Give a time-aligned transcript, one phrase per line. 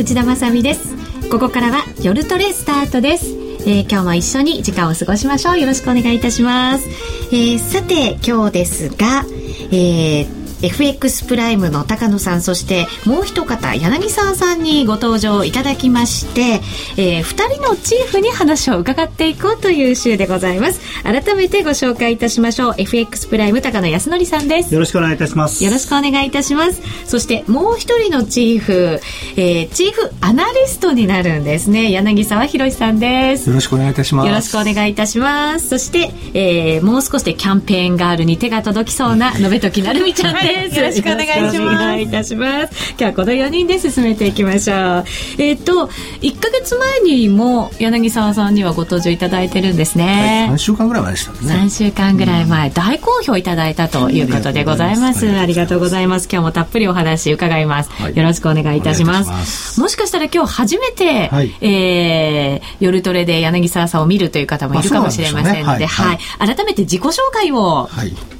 [0.00, 0.96] 内田まさです。
[1.28, 3.26] ここからは夜トレスタートです、
[3.66, 5.60] えー、今日も一緒に時間を過ごしましょう。
[5.60, 6.88] よろしくお願いいたします、
[7.30, 9.26] えー、さて今日ですが、
[9.70, 16.60] えー FX プライムの高野さんそしてもう一方柳沢さんにご登場いただきまして、
[16.96, 20.80] えー、2人のチーフに話を伺っていこうという週でございます。
[21.02, 22.74] 改めてご紹介いたしましょう。
[22.78, 24.72] FX プライム高野康則さんです。
[24.72, 25.64] よろしくお願いいたします。
[25.64, 26.82] よろしくお願いいたします。
[27.06, 29.00] そしてもう一人のチーフ、
[29.36, 31.90] えー、チーフアナリストになるんですね。
[31.90, 33.48] 柳沢博さんです。
[33.48, 34.28] よろしくお願いいたします。
[34.28, 35.68] よろしくお願いいたします。
[35.68, 41.60] そして、えー、もう少しでキャンペーンガールに手が届きそうな延時なるみちゃんですよろしくお願いします。
[41.60, 42.90] お願いいたします。
[42.90, 45.04] 今日はこの4人で進めていきましょう。
[45.38, 51.38] えっ、ー、と1か月前にも柳沢さんにはご登場いただいてるんですね、はい、3週間ぐらい前でしたね。
[51.38, 55.28] 3週間ぐらい前、うん、大好評いただいたということでございます。
[55.30, 56.28] ありがとうございます。
[56.30, 59.80] 今日もたっぷりお話伺います、はい、よろしくお願いいたします。
[59.80, 68.39] もしかしたら今日初めて、はい、えー、夜トレで柳沢さんを見るという方もいるかもしれませんので、ね、はい、はい、改めて自己紹介を、はい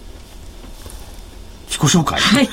[1.71, 2.19] 自己紹介。
[2.21, 2.49] はい、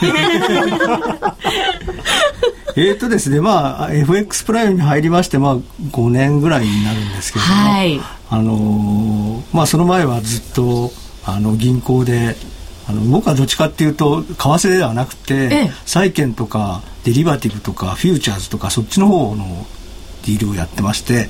[2.90, 5.58] えっとですね、まあ、FX プライムに入りまして、まあ、
[5.92, 10.94] 5年ぐらいになるんですけども、はい、あのまあ、その前はずっと、
[11.26, 12.38] あの、銀行で、
[12.90, 19.68] あの僕はどっちかっていうと為替ではなくて、ええ、債券とかデリバティブとかフューチャーズとかそっちの方の
[20.26, 21.28] ディールをやってまして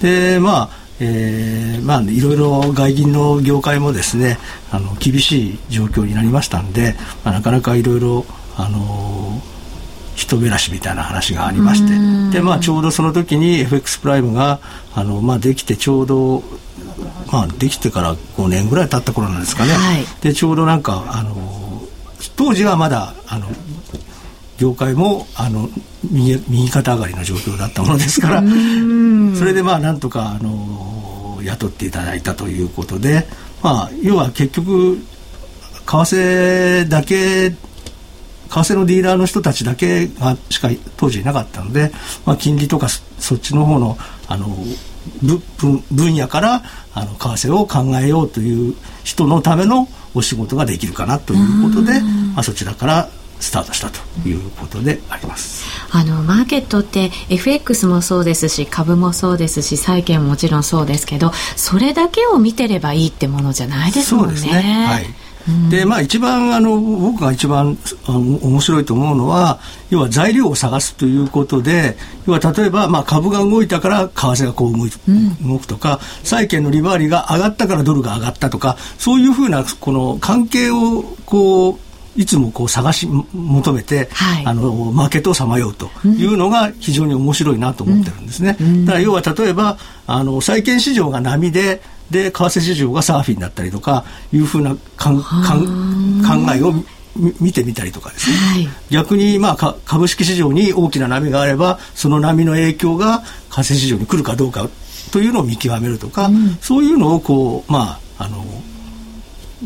[0.00, 4.38] でまあえー、まあいろいろ外銀の業界もですね
[4.70, 6.94] あの厳しい状況になりましたんで、
[7.24, 8.24] まあ、なかなかいろいろ
[8.56, 9.40] あの
[10.14, 14.60] 人べらしみたいな話がありましてで、まあ、ちょうどその時に FX プライムが
[14.94, 16.42] あの、まあ、できてちょうど、
[17.32, 21.82] まあ、できてから5年ぐらい経った頃なんですかね、はい、でちょうどなんかあの
[22.36, 23.48] 当時はまだあの
[24.58, 25.68] 業界もあの
[26.08, 28.42] 右右肩上がりの状況だったものですから
[29.36, 31.01] それでまあなんとかあの
[31.44, 33.26] 雇っていただいたということで、
[33.62, 35.04] まあ、要は結局為
[35.84, 37.56] 替だけ為
[38.48, 41.90] 替のディーラーの人たちだけがしか当時いなかったので、
[42.26, 43.96] まあ、金利とかそっちの方の
[44.28, 44.48] あの
[45.90, 46.62] 分野から
[46.94, 52.00] あの為替を考えようという人のためのお仕事ができるかなということで、
[52.34, 53.08] まあ、そちらから
[53.42, 55.66] スタートしたということであります。
[55.90, 64.36] あのマーケットって FX もそうですし株もそうですし債券ももちろんそうですけどそれだけを見てればいいってものじゃないですもんね。
[64.36, 65.06] そうですねはい
[65.70, 67.76] でまあ、一番あの僕が一番
[68.06, 69.58] あの面白いと思うのは
[69.90, 88.56] 要は材料を探すということで要は例えば、まあ、株が動いたから為替がこう動動くとか、債券の利回りが上がったからドルが上がったとかそういうふうなこの関係をこういつもこう探し求めて、はい、あのマーケットをさまようというのが非常に面白いなと思ってるんですね。
[88.60, 91.80] うん、だから要は例えばあの債券市場が波で
[92.10, 96.72] で為替市場がサーフィンだったりとかいうふうなかんかん考えを
[97.40, 104.68] 見てみたりとかですね、はい、逆にまあ株式市場に大きな波があればその波の影響が為替市場に来るかどうか
[105.12, 108.44] というのを見極めるとか、うん、そういうのをこうまああの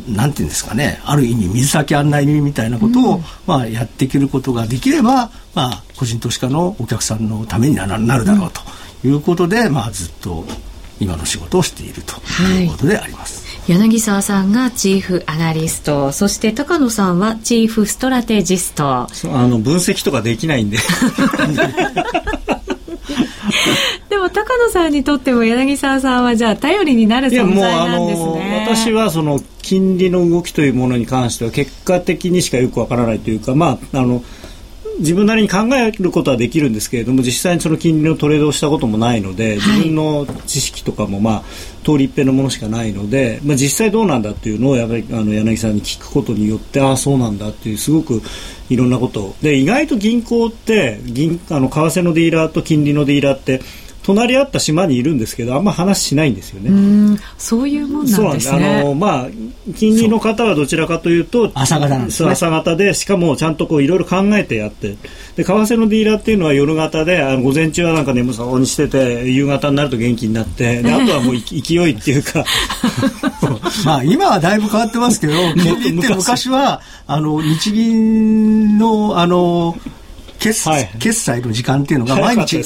[0.08, 8.60] なんていうんですかねある意味水先案内人みたいなことを、うん、まあ、やっていけることができれば、まあ、個人投資家のお客さんのためになるだろうと
[9.06, 10.44] いうことで、うん、まあ、ずっと
[10.98, 13.44] 今の仕事をしているということであります。
[13.70, 16.10] はい、柳沢さんがチーフアナリスト。
[16.12, 18.86] そして高野さんはチーフストラテジスト。
[18.88, 20.82] あの分析とかできないんでで
[24.26, 28.66] も高野さんにとっても柳沢さんはじゃあ頼りになる存在なんですね。
[28.66, 34.22] 私はその金利の動きというものに関しては結果的にしかよくわからないというか、まああの
[34.98, 41.42] 自分なりに考えることはできるんですけれども実際にその金利のトレードをしたこともないので、自分の知識とかもまあ
[41.84, 48.22] 通り一遍のものしかないので、まあ、実際どうなんだっていうのをやっぱりあの柳さんに聞くことによってああそうなんだっていうすごく
[48.70, 53.60] いろんなことで意外と銀行って銀あの為替のディーラーと金利のディーラーって
[54.06, 57.18] 隣り合った島にいるんですけどあんま話しないんですよね。
[57.38, 58.80] そういうもんなんですね。
[58.82, 59.26] あのまあ
[59.76, 64.96] 金利の方はどちらかというと朝方なんです、ね、朝方でしかもちゃんとこういろいろ考えてやって。
[65.34, 72.44] で為替のディーラーっていうのは夜型であの午前中はなんか眠そうにしてて夕方になると元気になってであとはもう 勢いっていうか。
[73.84, 79.76] まあ今はだいぶ変わってますけど 金利って昔はあの日銀のあの
[80.38, 82.62] 決,、はい、決済の時間っていうのが毎日、ね、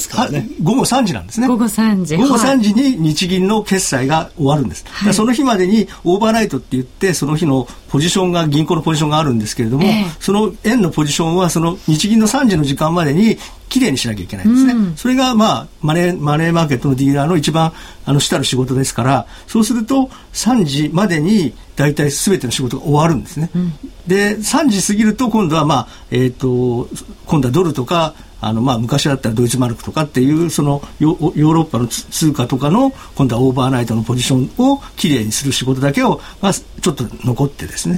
[0.61, 1.47] 午後3時なんですね。
[1.47, 2.17] 午後3時。
[2.17, 4.85] 午後3時に日銀の決済が終わるんです。
[4.87, 13.37] はい、その日までにオーバーライトって言って、その日のポジションが、銀行のポジションがあるんですけれども、えー、その円のポジションはその日銀の3時の時間までに
[13.71, 17.71] きれいにしなきゃいけないんですね、うん、それが、まあ、マネーマネーマーケットのディーラーの一番
[18.05, 23.73] あの主たる仕事ですからそうすると3時までに大体すべての仕事が終わるんですね、うん、
[24.05, 26.89] で3時過ぎると今度は、まあえーと
[27.25, 37.97] 今度はドルとかあのまあ昔だったらドイツマルクとかっていうそのヨーロッパの通貨とかの今度はオーバーナイトのポジションをきれいにする仕事だけを、まあ、ちょっと残ってですね。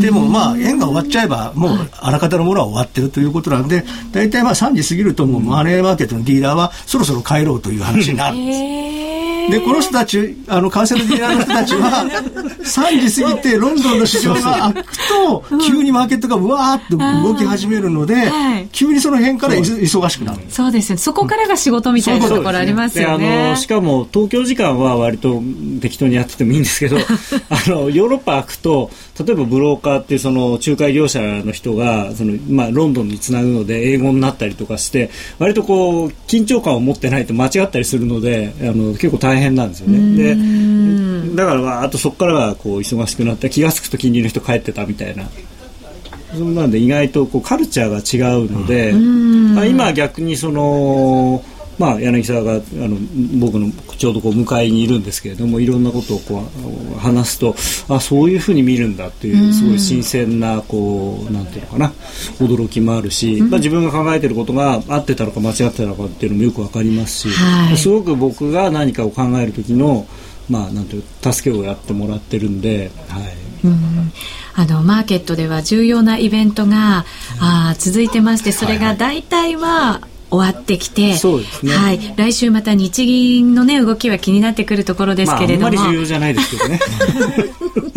[0.00, 9.11] でもまあ円が終わっちゃえばもうあらかたのものは終わってるということなんで大体まあ3時過ぎるともうマネーマーケットのディーラーはそろそろ帰ろうという話になるんです。
[9.52, 12.04] でこの人たちあの為替のディーラーの人たちは
[12.62, 20.42] 3時過ぎてロンドンの市場が開くと急にマーケットがうわーっと動き始めるので、はい、急にその辺から忙しくなる。
[20.48, 20.98] そうですね。
[20.98, 25.42] そこからが仕事みたいなところありますよね、ね、あのしかも東京時間は割と
[25.80, 26.96] 適当にやっててもいいんですけど
[27.50, 40.16] あのヨーロッパ開くと例えばブローカーっていうその仲介業者の人がその、まあ、ロンドンにつなぐので英語になったりとかして割とこう緊張感を持ってないと間違ったりするのであの結構大変なんですよね。
[40.16, 45.28] でだからあとそこからはこう忙しくなって気が付くと近隣の人帰ってたみたいな。
[46.34, 48.90] そんなんで意外とこうカルチャーが違うので、
[49.68, 51.44] 今逆にその
[51.82, 52.96] まあ、柳沢があの
[53.40, 56.44] 僕のちょうどこう向かいにいるんですけれどもいろんなことをこ
[56.94, 57.56] う話すと
[57.92, 61.88] あそういうふうに見るんだっていうすごい新鮮なこうなんていうのかな
[62.38, 70.06] 驚きもあるし、まあ、自分が考えていることが合ってたのか間違ってたのかっていうのもよくわかりますし、はい、すごく僕が何かを考える時の
[70.48, 74.12] まあ、なんていう助けをやってもらってるんで、はい、うん。
[74.54, 77.06] あのマーケットでは重要なイベントが、
[77.40, 80.02] あ続いてましてそれが大体は
[80.32, 81.74] 終わってきて、そうですね。
[81.74, 82.14] はい。
[82.16, 85.70] 来週また日銀のね、動きは気になってくるところですけれども。
[85.70, 86.80] まあ、あんまり重要じゃないですけどね。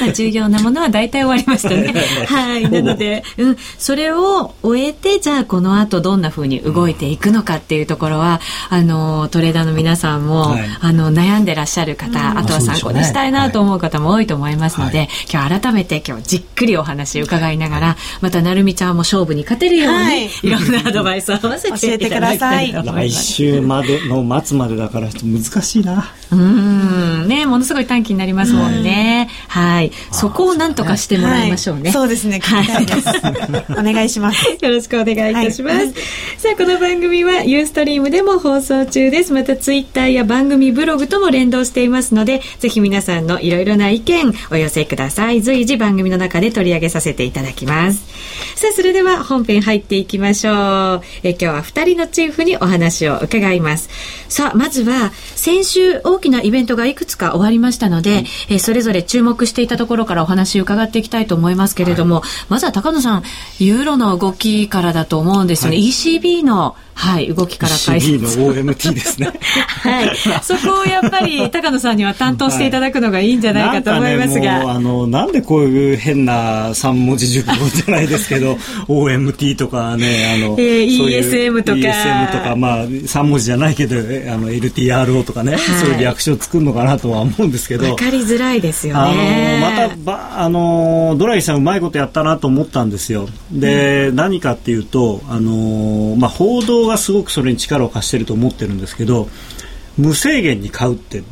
[0.00, 1.92] まあ、重要なものは大体終わりましたね。
[2.26, 2.70] はい。
[2.70, 8.40] なので、うん、それを終えて、じゃあこの後どんなふうに動いていくのかっていうところは、
[8.70, 23.08] あの、トレーダーの皆さんも、はい、あの、悩んでらっしゃる方、あとは参考にしたいなと思う方も多いと思いますので、はい、今日改めて今日じっくりお話伺いながら、また、なるみちゃんも勝負に勝てるように、はい、いろんなアドバイスを合わせてい ただきたいと思います。
[23.08, 26.12] 来週までの末までだから難しいな。
[26.30, 29.28] うん、ね、ものすごい短期になりますもんね。
[29.56, 29.90] はい。
[30.12, 31.84] そこを何とかしてもらいましょうね。
[31.84, 32.40] はい、そうですね。
[32.40, 32.66] はい、
[33.72, 34.46] お願いします。
[34.60, 35.76] よろしくお願いいたします。
[35.76, 35.88] はい、
[36.36, 39.32] さあ、この番組はユーストリームでも放送中です。
[39.32, 45.40] またツイッターや番組ブログとも連動していますので、ぜひ皆さんのいろいろな意見お寄せください。
[45.40, 48.04] 随時番組の中で取り上げさせていただきます。
[48.56, 51.02] さあ、それでは本編入っていきましょう。
[51.22, 53.88] え今日は2人のチーフにお話を伺います。
[54.28, 63.22] さあ、まずは先週大きなイベントがいくつか終わりましたので、えそれぞれ注目していたところからお話伺っていきたいと思いますけれども、はい、まずは高野さん、
[63.58, 65.76] ユーロの動きからだと思うんですよね。
[65.76, 68.38] はい、ECB のはい、動きから解説。
[68.38, 69.30] の OMT ですね。
[69.82, 70.16] はい。
[70.42, 74.40] そこをやっぱり高野さんには担当していただくのがいいんじゃないかと思いますが。
[74.40, 78.54] ね、あの、なんでこういう変な三文字熟語じゃないですけど、
[78.88, 81.78] OMT とかね、あの、えー、ESM とか。
[81.78, 87.90] ESM とか、まあ、三文字じゃないけど、あの、LTRO とかね、はい、そういう略称作るのかなとは思うんですけど。
[87.90, 89.60] わかりづらいですよね。
[89.62, 93.28] あの、また、ば、あの、ドライさんうまいことやったなと思ったんですよ。
[93.52, 99.28] で、うん、何かっていうと、あの、まあ、報道がすごくそれに力を貸してると思ってるんですけど
[99.96, 101.22] 無制限に買うって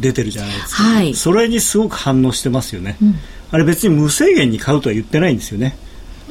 [0.00, 3.14] 出てるじゃないですか、うんはい、それにすごく反応してますよね、うん、
[3.50, 5.76] あれ別に無制限に買うとは言ってないんですよね。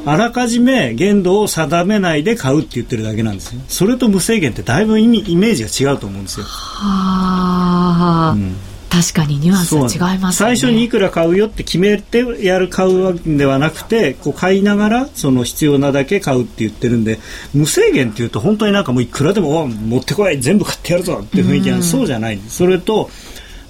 [0.05, 3.61] あらかじめ限度を定めないで買うって言ってるだけなんですよ。
[3.69, 6.45] それと無制限ってだいぶ意味イメージが違うと思うんですよ。
[6.45, 8.55] はあ、うん
[8.93, 17.17] 確かにニュアンス違います、ね、最初にいくら買うよって決めてやる買うわけではなくてこう買いながらその必要なだけ買うって言ってるんで
[17.55, 23.09] 無制限っていうと本当になんかもういくらでも持ってこい全部買ってやるぞっていう雰囲気はそうじゃないそれと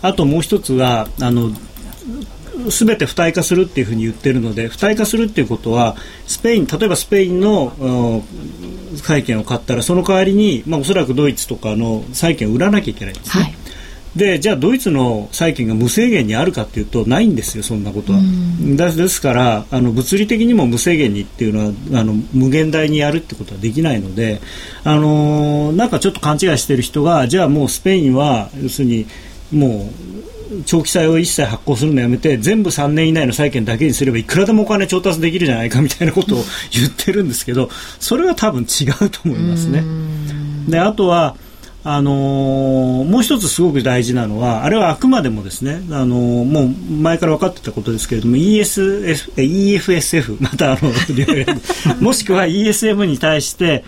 [0.02, 1.52] あともう一つはあの
[2.70, 5.96] 全て付帯化するっていうふうに言ってるので付帯化するっていうことは
[6.28, 8.24] スペイン例えばスペインの
[8.98, 13.44] 債券を買ったらその代わりに、まあ、おそらくドイツとかの債券を売らなきゃいけないんですね。
[13.44, 13.63] はい
[14.16, 18.20] でじゃあドイツの債券が無制限にあるかというとないんですよ、そんなことは。
[18.96, 24.42] ですからあの物理的にも無制限にっていうのはあの無限大にやるってことはできないので、
[24.84, 29.08] あのなんかちょっと勘違いしている人がじゃあもうスペインは要するに
[29.52, 39.84] もう長期債を一切発行するのやめて全部3年以内の債券だけにすればいくらでもお金調達できるじゃないかみたいなことを 言ってるんですけどそれは多分違うと思いますね。
[40.68, 41.36] であとは
[41.86, 50.92] あのー、もう一つすごく大事なのはあれはあくまでもですね、あのー、もう前から分かってたことですけれども ESF EFSF またあの
[52.00, 53.84] もしくは ESM に対して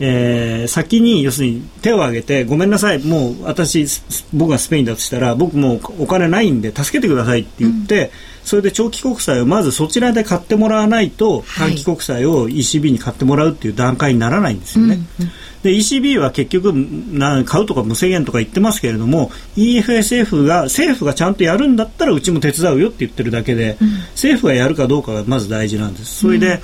[0.00, 3.84] えー、先に要するに手を挙げてごめんなさいもう私
[4.32, 8.10] 僕がスペインだとしたら僕もうお金ないんで助けてくださいって言って、うん、
[8.48, 14.94] それで長期国債をまずそちらで買ってもらわないと、短期国債を ECB に買ってもらうっていう段階にならないんですよね。
[14.94, 26.20] うんうんで ECB は結局な買うとか無制限とか言ってますけれども EFSF が政府がちゃんとやるんだったらうちも手伝うよって言ってるだけで、うん、政府がやるかどうかがまず大事なんです。
[26.20, 26.60] それで、うん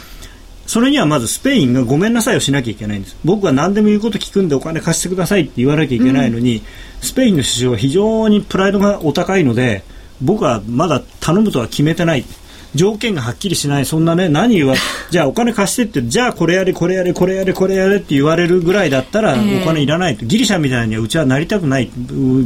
[0.67, 3.17] それにはまずスペインがごめんなさいをしなきゃいけないんです。
[3.25, 6.63] 僕は何でも言うこと聞くんでお金貸してくださいって言わなきゃいけないのに、うん、
[7.03, 9.85] スペインの首相は非常にプライドがお高いので
[10.25, 12.25] 僕はまだ頼むとは決めてない。
[12.75, 13.87] 条件がはっきりしない。
[13.87, 14.75] そんなね何言わ
[15.11, 21.91] じゃあお金貸してってじゃあこれやれこれやれこれやれこれやれって言われるぐらいだったらお金いらないと、ギリシャみたいにはうちはなりたくない。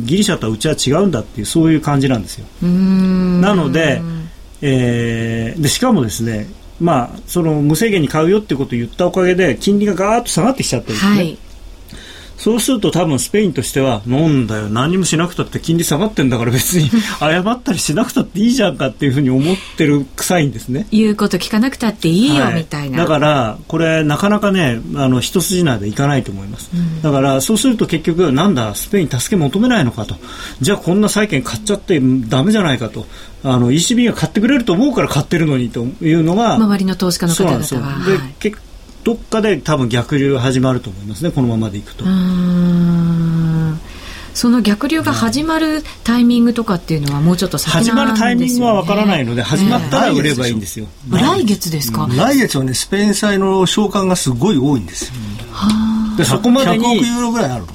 [0.04, 2.46] ギリシャとはうちは違うんだっていうそういう感じなんですよ。
[2.62, 4.02] なので,、
[4.60, 6.48] えー、でしかもですね
[6.80, 11.16] まあ、その無制限に買うよってことを言ったおかげで金利がガーッと下がってきちゃってるんですね。
[11.16, 11.38] はい
[12.38, 20.86] そうすると多分スペインとしては、なんだよ、何もしなくたって金利下がってんだから別に 謝ったりしなくたっていいじゃんかっていうふうに思ってる臭いんですね。
[20.92, 22.98] 言うこと聞かなくたっていいよ、みたいな。
[22.98, 26.70] だから、これなかなかね、あの、一筋縄でいかないと思います。
[26.72, 30.16] うん、だから、そうすると結局、なんだ、スペイン助け求めないのかと。
[30.60, 33.06] じゃあこんな債券買っちゃってダメじゃないかと。
[33.44, 38.58] あの ECB が買ってくれると思うから買ってるのにというのが周りの投資家の方々はで、はい、結
[39.08, 42.04] どっかで多分逆流が始まると思いますねこのままでいくと。
[44.34, 51.90] その逆流が始まるタイミングとかっていうのはもうちょっと先なんですよ、ね、始まるタイミングはわからないので始まったら売ればいいんですよ、えー、来月です。
[51.90, 55.12] か、来月はねスペイン債の償還がすごい多いんですよ、
[56.18, 57.02] でそこまでに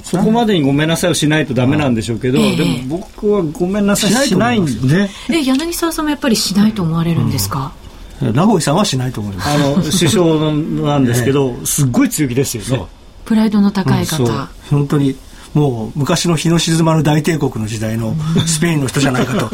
[0.04, 5.10] そこまでにごめんなさいをしないとダメなんでしょうけど、えー、でも僕はごめんなさいしないんですね。
[5.30, 7.83] え柳沢さんもやっぱりしないと思われるんですか、うん
[8.20, 9.48] 名越さんはしないと思います。
[9.48, 10.52] あの首相
[10.86, 12.86] なんですけど、 すっごい強気ですよね。
[13.24, 15.16] プライドの高い方、うん、本当に
[15.54, 18.14] もう昔の日の沈まる大帝国の時代の
[18.46, 19.50] スペインの人じゃないかと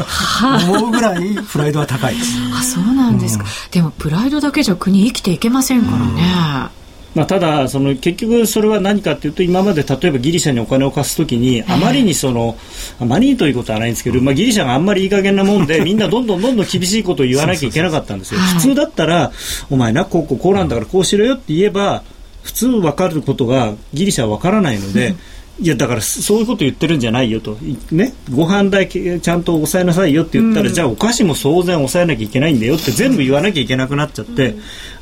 [0.73, 2.37] 思うぐらいプライドは高いです。
[2.59, 6.71] あそうなんですか、うん、でもプライドだけじゃ国生きていけませんからね、
[7.15, 12.57] まあ、ただその結局それは何かというと今まで例えばギリシャにお金を貸すときにあまりにその
[13.01, 18.41] あまりにということはないんですけど、まあ、ギリシャがあんまりいい加減なもんで みんなどんどんどんどん厳しいことを言わなきゃいけなかったんですよ。
[18.41, 19.33] 普通だったら
[19.71, 22.03] お前なこうこうこうなんだからこうしろよって言えば
[22.43, 25.15] 普通分かることがギリシャは分からないので。
[25.63, 27.59] いやだからそういうこと言ってるんじゃないよと、
[27.93, 34.55] ね、ご飯代ちゃんと抑えなさいよって言ったら、うん、じゃあお菓子も当然抑えなきゃいけないんだよって全部言わなきゃいけなくなっちゃって、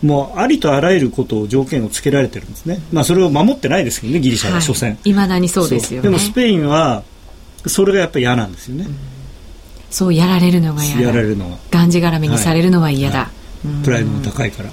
[0.03, 7.05] うん、もうありとあらゆることを条件をつけられてるんですね、まあ、それを守ってないですけどねギリシャは所詮、い、まだにそうですよ、ね、でもスペインは
[7.67, 8.97] それがやっぱり嫌なんですよね、うん、
[9.91, 11.59] そうやられるのが嫌やられるのは。
[11.71, 13.31] がんじがらめにされるのは嫌だ、は
[13.65, 13.69] い。
[13.69, 14.71] はい、プライドも高いから。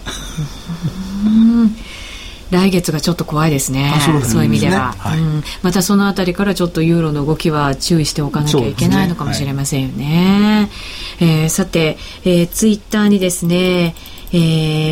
[1.26, 1.30] う
[1.66, 1.76] ん
[2.52, 9.96] 来月がちょっと怖いですね、そうそういう意味では、はい、うん、またそのあたりからちょっとユーロの動きは注意しておかなきゃいけないのかもしれませんよね。
[9.96, 10.70] ね
[11.20, 13.96] はい、えー、さて、えー、ツイッターにですね、
[14.32, 14.38] え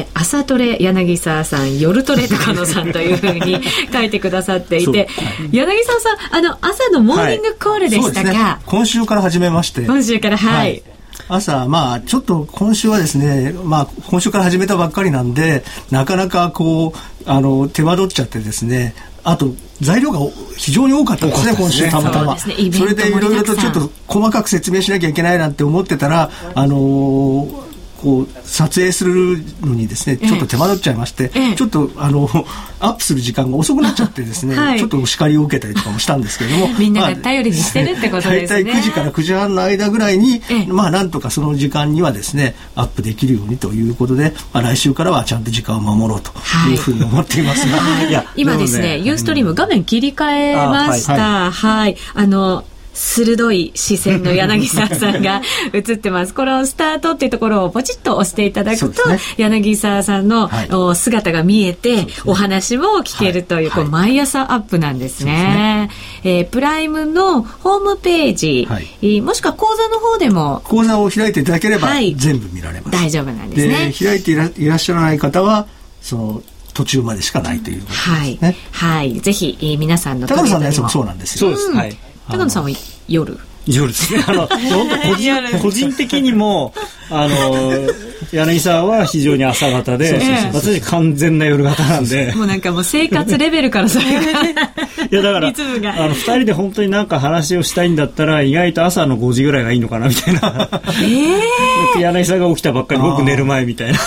[0.02, 5.08] ー、朝トレ柳沢さん夜トレ高野さんというふうに書いてくださっていて。
[5.52, 8.60] 柳沢さんあの朝のモーニングコールでしたが、はい。
[8.60, 9.86] ね、今週から始めまして。
[9.86, 10.84] 今週からはい、はい。
[11.28, 20.20] 朝、まあ、ちょっと今週はですね、まあ、今週から始めたばっかりなんで、なかなかこう、あの、手間取っちゃってですね、あと、材料が
[20.58, 22.38] 非常に多かったんですね、今週たまたま。
[22.38, 27.63] そね、それでいろいろとちょっと細かく説明しなきゃいけないなんて思ってたら、あのー
[28.04, 32.28] こう撮影するのにですねちょっと手間取っちゃいまして、ええ、ちょっとあの
[32.82, 46.32] アップする時間が遅くなっちゃってですね、 はい、ちょっとお叱りを受けたりとかもしたんですけども みんなが頼りにしてるってことですね、大体9時から9時半の間ぐらいに、まあなんとかその時間にはですねアップできるようにということで、まあ、来週からはちゃんと時間を守ろうと
[46.70, 55.42] いうふうに思っていますが、はい、今ですね、ユーストリーム画面切り替えました、はい、はい、あの鋭い視線の柳沢さんが
[55.74, 56.34] 映ってます。
[56.34, 65.90] このスタートっていうところをポチッと押していただくと、ね、柳沢さんの、はい、姿が見えて、ね、お話も聞けるという、はい、こう毎朝アップなんですね。
[66.24, 70.62] すねえー、プライムのホームページ、はい、もしくは講座の方でも。
[70.66, 72.92] 講座を開いていただければ、全部見られます。
[72.92, 73.94] 大丈夫なんですね。
[73.98, 75.68] 開いていらいらっしゃらない方は、
[76.02, 78.38] その、途中までしかないということですね。
[78.40, 78.56] はい。
[78.72, 79.20] はい。
[79.20, 81.56] ぜひ、えー、皆さんの高野さんのやつもそうなんですよ。
[81.56, 81.78] そうです。
[81.78, 81.98] はい。
[82.30, 82.70] 高野さんは
[83.08, 83.38] 夜？
[83.66, 84.24] 夜ですね。
[84.28, 86.74] あの、 本当個人、個人的にも、
[87.10, 87.72] あの、
[88.32, 90.20] 柳沢は非常に朝方で、
[90.52, 92.34] 私完全な夜型なんで。
[92.36, 94.22] もうなんかもう生活レベルからそれが。
[95.12, 100.70] いやだから、あの、二人で本当になんか話をしたいんだったら、意外と朝の5時ぐらいがいいのかな、みたいな。
[101.02, 101.06] え
[101.96, 104.00] えー、柳沢が起きたばっかり、僕寝る前みたいな。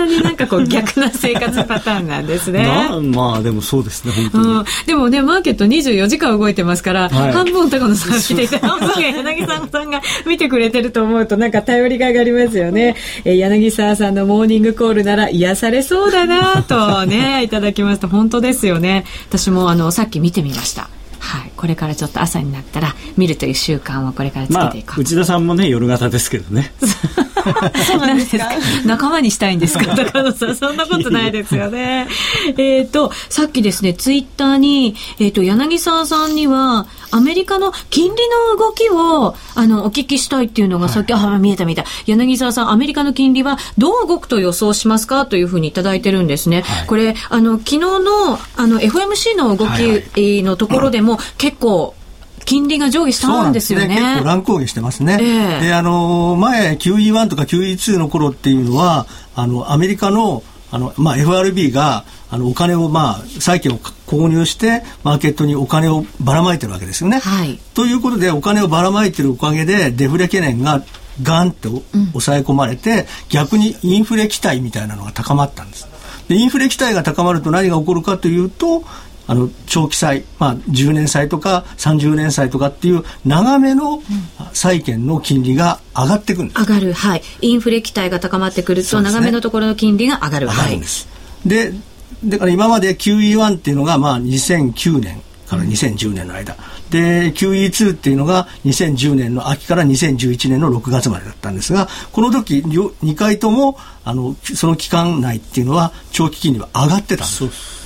[0.00, 2.66] なにになんかこう逆な生活パターンなんですね。
[3.14, 4.44] まあでもそうですね、本当に。
[4.44, 12.96] うん、でもね、マーケット24時間動いてますから、はい、半分高野さん見ていて、半分が柳沢さんが見てくれてると思うとなんか頼りがいがありますよね。
[13.24, 19.04] えー、柳沢さんのモーニングコールなら癒されそうだなとね、いただきますと本当ですよね。
[19.28, 20.88] 私もあの、さっき見てみました。
[21.60, 26.72] はい、これからちょっと朝になったら見るという習慣をこれからつけていこう、まあ、内田さんもね夜型ですけどね。
[27.86, 28.50] そうなんですか？
[28.84, 29.94] 仲間にしたいんですか？
[29.96, 30.56] 高野さん。
[30.56, 32.06] そんなことないですよね。
[32.58, 47.90] えっとさっきですねツイッターに、えーと、柳沢さんにはアメリカの金利の動きをあのお聞きしたいっていうのがさっき、はい、あ見えた見えた柳沢さんアメリカの金利はどう動くと予想しますかというふうに頂いてるんですね、はい、これあの昨日の
[48.56, 51.94] あの FMC の動きのところでも、結構
[52.44, 53.88] 金利が上下したんですよね。
[53.88, 53.94] ね。
[53.96, 55.18] 結構乱高下してますね。
[55.20, 67.18] えー、で、あの、前 QE1 とか QE2 の頃っていうのは、あの、アメリカの、あの、まあ、FRB が、あの、お金を、まあ、債券を購入して、マーケットにお金をばらまいてるわけですよね。
[67.18, 67.58] はい。
[67.74, 70.82] ということで、お金をばらまいてるおかげで、デフレ懸念が
[71.22, 71.82] ガンと
[72.12, 75.88] 抑え込まれて、うん、逆にインフレ期待みたいなのが高まったんです。
[76.28, 78.84] で、インフレ期待が高まると何が起こるかというと、
[79.26, 84.02] あの長期債、まあ、10年債とか30年債とかっていう長めの
[84.54, 91.08] 債券の金利が上がっていくんです、上がる、はい、インフレ期待が高まってくると、長めのところの金利が上がる、上がるんです。
[91.46, 91.72] で
[92.24, 96.56] だから今まで QE1 っていうのがまあ2009年から2010年の間、
[96.90, 107.79] で QE2 っていうのが2010年の秋から2011年の6月までだったんですがこの時2回ともあのその期間内っていうのは長期金利は上がってたんです。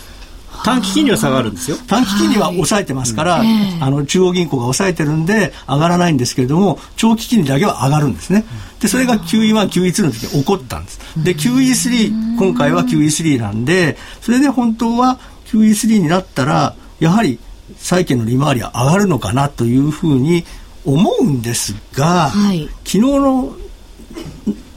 [0.64, 1.76] 短期金利は下がるんですよ。
[1.86, 3.48] 短期金利は抑えてますから、はい、
[3.80, 8.44] あの中央銀行が抑えてるんで上がらないんですけれども長期金利だけは上がるんですね。
[8.80, 11.00] でそれが QE1、QE2 の時に起こったんです。
[11.22, 17.38] で QE3 今回は QE3 なんでそれで本当は QE3 になったらやはり
[17.76, 20.46] 債券の利回りは上がるのかなというふうに
[20.86, 23.54] 思うんですが、はい、昨日の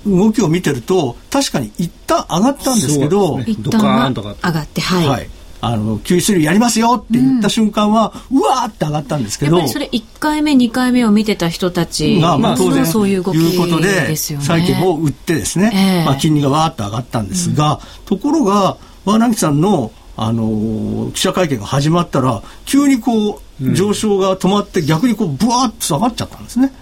[0.06, 9.58] 動きを見てると確かに一旦上がったんですけど、ね、一旦上がってはい、はいあの、9やりますよって言った瞬間は、うん、うわーって上がったんですけど。
[9.58, 26.74] やっぱりそれ1回目、2回目を見てた人たちが、まあ当然、そういう動きいうことで、債券を売ってですね、えー、まあ金利がわーっと上がったんですが、うん、ところが、和ナギさんの、あの記者会見が始まったら、急にこう、上昇が止まって、逆にこう、ブワーッと下がっちゃったんですね。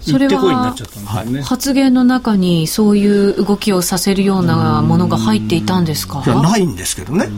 [0.00, 0.74] それは
[1.44, 6.22] 発言の中にそういう動きをさせるようなものが入っていたんですか？
[6.24, 7.18] いやないんですけどね。
[7.18, 7.28] ない、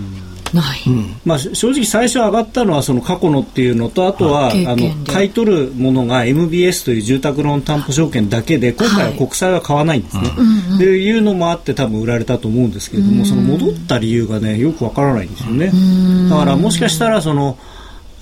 [0.86, 10.28] うん、まあ、正直最初上がったのはその過去のっていうのとあとはあの買い取るものが MBS という住宅ローン担保証券だけで今回は国債は買わないんですね。
[10.28, 15.72] はい、でいうのもあって多分売られたと思うんですけれどもその戻った理由がねよくわからないんですよね。
[16.30, 17.58] だからもしかしたらその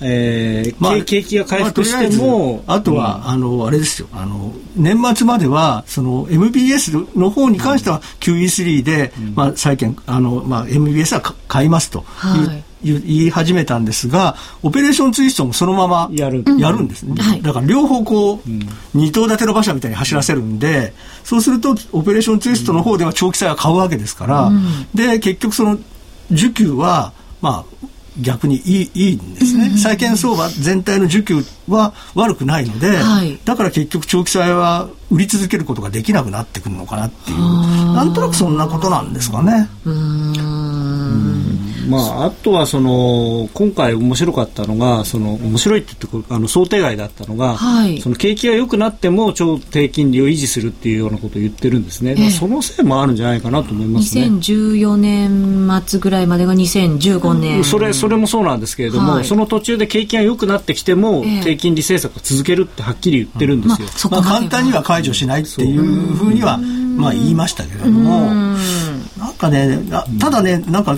[0.01, 4.07] えーまあ、景気が回復しても、まあ、あとは、うん、あのあれですよ。
[4.13, 12.01] あの年末まではその MBS の方に関しては QE3 で、うん、まあ、債券あの、まあ、MBS は買いますと。
[12.01, 16.43] はい、言い始めたんですがオペレーションツイストもそのままやる。
[16.59, 18.39] やるんですね、うんはい、だから両方こう、
[18.93, 24.51] 二頭立ての馬車みたいに走らせるんでそうするとオペレーションツイストの方では長期債は買うわけですから、
[24.93, 25.77] で結局その
[26.31, 27.87] 需給はまあ
[28.21, 37.37] 逆にいいいいんですね、債券相場全体の需給は悪くないので、はい、だから結局長期債は売り続けることができなくなってくるのかなっていう。
[37.37, 39.69] なんとなくそんなことなんですかね。
[41.89, 54.25] まあ、あとはその今回面白かったのがその面白いって言ってあの想定外だったのが、はい、その景気が良くなっても超低金利を維持するっていうようなことを言ってるんですね、えそのせいもあるんじゃないかなと思いますね。
[54.25, 68.57] 2014年末ぐらいまでが2015年、それそれもそうなんですけれども、はい、その途中で景気が良くなってきても、え、低金利政策を続けるってはっきり言ってるんですよ、まあ、まあ、簡単には解除しないっていうふうにはまあ言いましたけれども。
[69.17, 69.79] なんかね
[70.19, 70.97] ただねなんか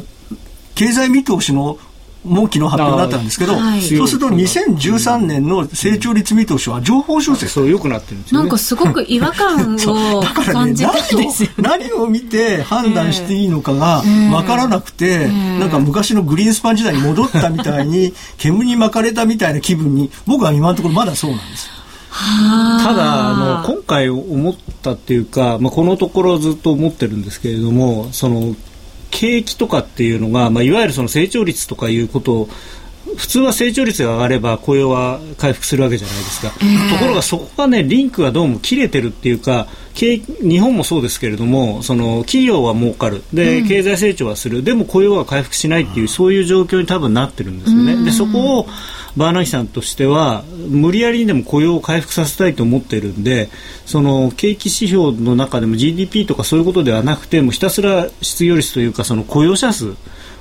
[0.80, 1.78] 経済見通しの
[2.24, 7.48] もう昨日発表だったんですけど、はい、そうすると2013年の成長率見通しは情報修正。
[7.48, 21.70] そうよくなってるんですよ、ね、なんかすごく違和感を感じたんですよ、ね、何を見て判断していいのかが分からなくて、えー、なんか昔のグリーンスパン時代に戻ったみたいに煙に巻かれたみたいな気分に僕は今のところまだそうなんです。
[22.10, 28.56] ただあの今回思ったっていうか、まあ、このところずっと思ってるんですけれどもその
[29.20, 32.48] 景気とかっていうのが、まあ、いわゆるその成長率とかいうこと
[33.16, 43.22] 普通は成長率が上がれば雇用は回復するわけじゃないですか、えー、ところがそこがねリンクがどうも切れてるっていうか日本もそうですけれどもその企業は儲かる。
[43.34, 44.64] で、経済成長はする。
[44.64, 48.06] でも雇用は回復しないっていうそういう状況に多分なってるんですよね。
[48.06, 48.68] でそこを
[49.18, 53.50] バーナキさんとしては無理やりにでも雇用を回復させたいと思っているんで
[53.86, 59.96] その景気指標の中でも GDP とかそういうことではなくてもひたすら失業率というかその雇用者数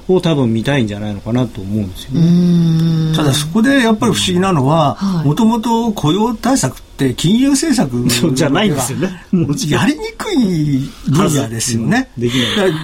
[0.09, 3.17] を多分見たいんじゃないのかなと思うんですよね。
[3.17, 9.25] ただそこでやっぱり不思議なのはもともと雇用対策って金融政策じゃないんですよね。
[9.69, 12.11] やりにくい分野ですよね。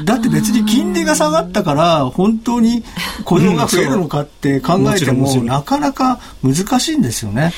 [0.05, 2.85] だって別に金利が下がったから本当に
[3.25, 7.53] 雇用が増えるのかって考えてもなかなか難しいんですよね。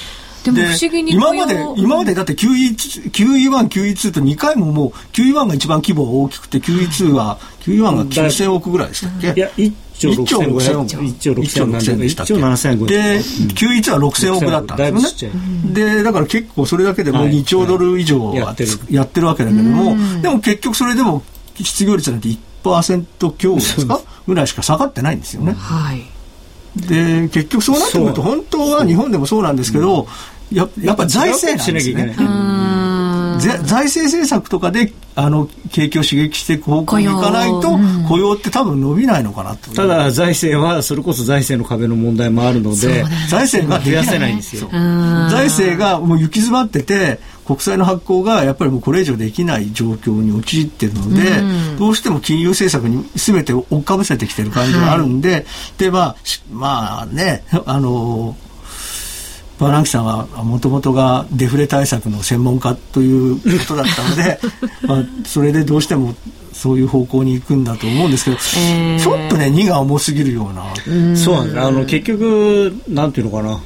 [0.52, 9.32] でも不思議に今まで、今までだって QE1、QE1、QE2 と2回ももう、QE1 が一番規模が大きくて、QE2 は、QE1 が9000億ぐらいでしたっけ？
[9.34, 10.62] いや、1兆6000億。
[10.62, 11.98] 1兆6000億。
[11.98, 12.86] でしたっけ ?1 兆7000億。
[12.86, 15.40] で、QE1 は6000億だったんですよね。
[15.72, 18.64] で、だから結構それだけでも2兆ドル以上やって
[19.20, 19.26] る。
[19.26, 21.22] わけだけども、でも結局それでも
[21.56, 22.28] 失業率なんて
[22.62, 24.00] 1%強ですか？
[24.26, 25.54] ぐらいしか下がってないんですよね。
[25.54, 26.02] はい。
[26.76, 30.06] で結局そうなってくると本当は日本でもそうなんですけど、
[30.52, 32.14] ややっぱ財政なんですね。
[33.36, 37.78] 財政政策とかであの景気を刺激していく方向に行かないと
[38.08, 38.36] 雇用。
[38.36, 44.68] って多分伸びないのかなと、ただ財政はそれこそ財政の壁の問題もあるので財政が増やせないんですよ。
[44.70, 51.22] 財政がもう行き詰まってて国債の発行がやっぱりもうこれ以上できない状況に陥っているので、
[51.78, 55.44] どうしても金融政策に全て追っかぶせてきてる感じがあるんで、はい、
[55.78, 56.16] でまあ
[56.52, 58.36] まあねあの
[59.58, 64.38] バランキさんはもともとがデフレ対策の専門家ということだったので
[64.86, 66.14] まあそれでどうしても
[66.52, 70.64] そういう方向に行くんだと思うんですけど、えー、ちょっとね荷が重すぎるような。
[71.16, 71.60] そうなんです。
[71.60, 73.60] あの結局なんていうのかな。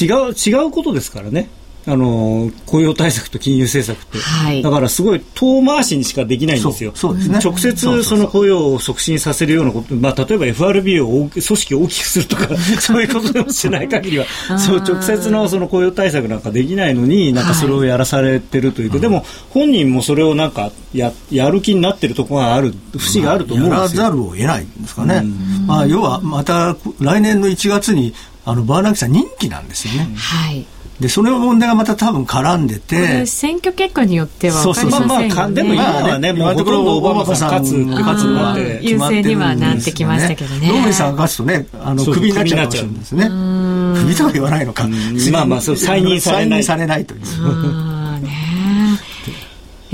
[0.00, 1.50] 違う違うことですからね
[1.84, 6.92] あの雇用対策と金融政策って、はい、だからすごい遠回しにしかできないんですよ。
[6.94, 12.48] そうですね、直接その雇用を促進させるようなこと、まあ、例えば FRB を組織を大きくするとか
[12.80, 14.26] そういうことでもしない限りは
[14.58, 24.02] そう直接のその雇用対策なんかできないのになんかそれをやらされてるというか、はい、でも本人もそれをなんかややる気になってるところがある節があると思うんですよ。
[24.02, 25.24] やらざるを得ないんですかね。
[25.66, 28.14] まあ、要はまた来年の1月に
[28.44, 30.10] あのバーナキさん任期なんですよね。
[30.16, 30.64] はい
[31.02, 33.26] でその問題がまた多分絡んでて。
[33.26, 38.80] 選挙結果によっては分かりませんよね、まあ、でも今はね、もうほとんどオバマさん勝つ勝つなって。
[38.82, 40.68] 優勢にはなってきましたけどね。
[40.68, 43.24] ローリさんが勝つとねあのクビになっちゃうんですね。
[43.24, 44.86] クビとは言わないのか。
[45.32, 46.62] まあまあそう再任されない。
[46.62, 47.20] されないという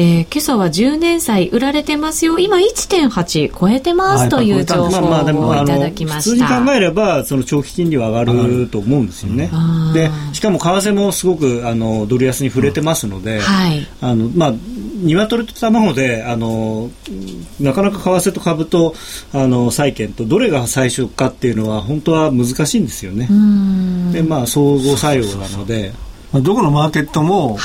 [0.00, 2.38] えー、今朝は10年債売られてますよ。
[2.38, 9.50] 今1.8超えてますという情報をいただきました、まあ、普通に考えればその長期金利は上がると思うんですよね、
[9.92, 14.52] でしかも為替もすごくあのドル安に触れてますので、うんはい、あのまあ
[15.02, 16.90] 鶏と卵であの
[17.58, 18.94] なかなか為替と株と
[19.32, 23.26] あの債券とどれが最初かっていうのは本当は難しいんですよね。
[24.12, 25.92] でまあ相互作用なので。
[26.34, 27.58] どこのマーケットも、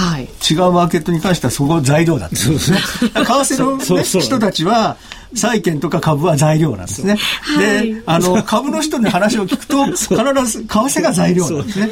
[0.50, 2.78] 違うマーケットに関してはそこ材料だってことですね。
[2.80, 4.98] 為替の、ね、人たちは、
[5.36, 7.18] 債券とか株は材料なんですね。
[7.58, 11.90] で、あの、株の人に話を聞くと、 必ず為替が材料なんですね。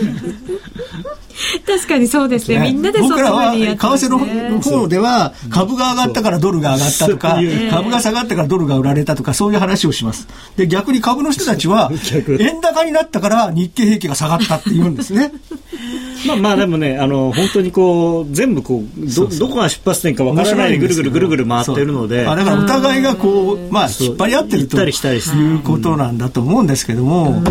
[1.65, 2.59] 確かにそうですね。
[2.59, 7.39] みんなで僕らは、為替の方では、株が上がったからドルが上がったとか、
[7.71, 10.27] 株が下がったからドルが売られたとか、そういう話をします。
[10.57, 11.91] で、逆に株の人たちは、
[12.39, 15.31] 円高になったから日経平均が下がったって言うんですね。
[16.27, 22.23] まあまあでもね、あの、本当にこう、全部こう、ど、どこが出発点かわからないでぐるぐるぐるぐる回ってるので。
[22.23, 27.41] だからお互いがこう、まあ、引っ張り合ってるということなんだと思うんですけども。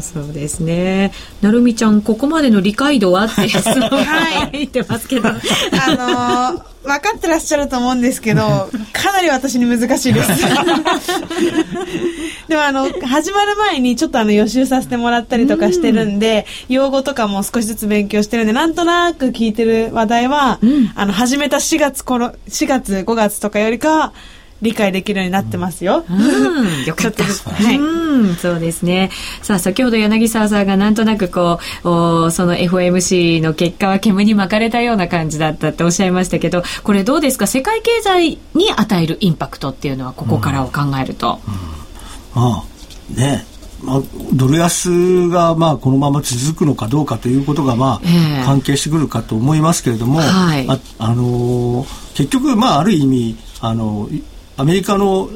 [0.00, 1.12] そうですね。
[1.40, 3.21] なるみちゃん、ここまでの理解度は？
[3.24, 5.28] って質問が入ってますけど。
[5.28, 8.42] あのー、分かってらっしゃると思うんですけど、
[8.92, 10.28] かなり私に難しいです。
[12.48, 24.12] でもあの、始まる前にちょっとあの予習させてもらったりとかしてるんで、うん、用語とかも少しずつ勉強してるんで、なんとなく聞いてる話題は、うん、あの、始めた4月頃、4月、5月とかよりか
[24.62, 26.04] 理解できるようになってますよ。
[26.08, 27.24] うん、よかった。
[27.24, 27.76] はい。
[27.76, 29.10] うん、そうですね。
[29.42, 37.46] さあ、先ほど柳沢さんがなんとなくこう、おその FOMC の結果は煙に巻かれたような感じだったっておっしゃいましたけど、これどうですか？
[37.46, 41.40] 世界経済に与えるインパクトっていうのはここからを考えると。
[42.34, 42.64] うん、うん、あ
[43.16, 43.44] あ、ね
[43.82, 44.00] まあ、
[44.32, 54.08] ドル安がまあこのまま続くのかどうかということがまあ関係してくるかと思いますけれども、はい、ああのー、結局まあある意味あの
[54.62, 55.28] アメリカの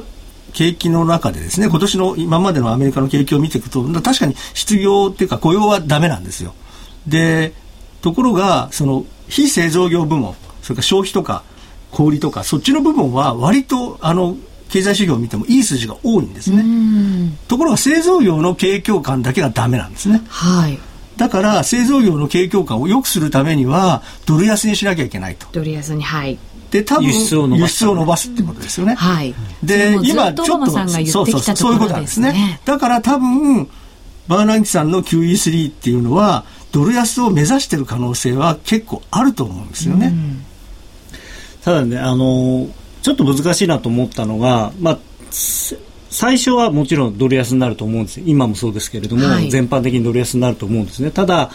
[0.53, 6.53] 景気の中でですね今年の今までのアメリカの景気を見ていくと確かに失業っていうか雇用はダメなんですよ。
[7.05, 7.53] で
[8.01, 11.43] ところがその非製造業部門それから消費とか
[11.91, 14.37] 小売とかそっちの部分は割とあの
[14.69, 16.63] 経済指標を見てもいい数字が多いんですね。
[17.47, 20.21] ところが製造業の景況感だけがダメなんですね。
[20.27, 20.79] はい。
[21.17, 25.47] だから製造業の景況感を良くするためにはドル安にしなきゃいけないと。
[25.51, 26.37] ドル安にはい
[26.71, 28.95] で多分輸出を伸ばすってことですよね。
[28.95, 29.33] はい。
[29.63, 30.83] で今ちょっとそ
[31.23, 32.59] うそうそういうことなんですね。
[32.65, 33.67] だから多分
[34.27, 40.13] バーナンキさんの QE3 っていうのはドル安を目指している可能性は結構あると思うんですよね。
[41.63, 42.67] ただねあの
[43.01, 44.99] ちょっと難しいなと思ったのが、まあ、
[46.09, 51.11] 最初はもちろんドル安になると思うんです今もそうですけれども、はい、全般的にドル安になると思うんですね。
[51.11, 51.51] ただ、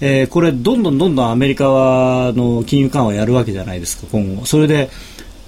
[0.00, 4.46] えー、これどんどんどんどんアメリカの金融緩和やるわけじゃないですか今後。
[4.46, 4.90] それで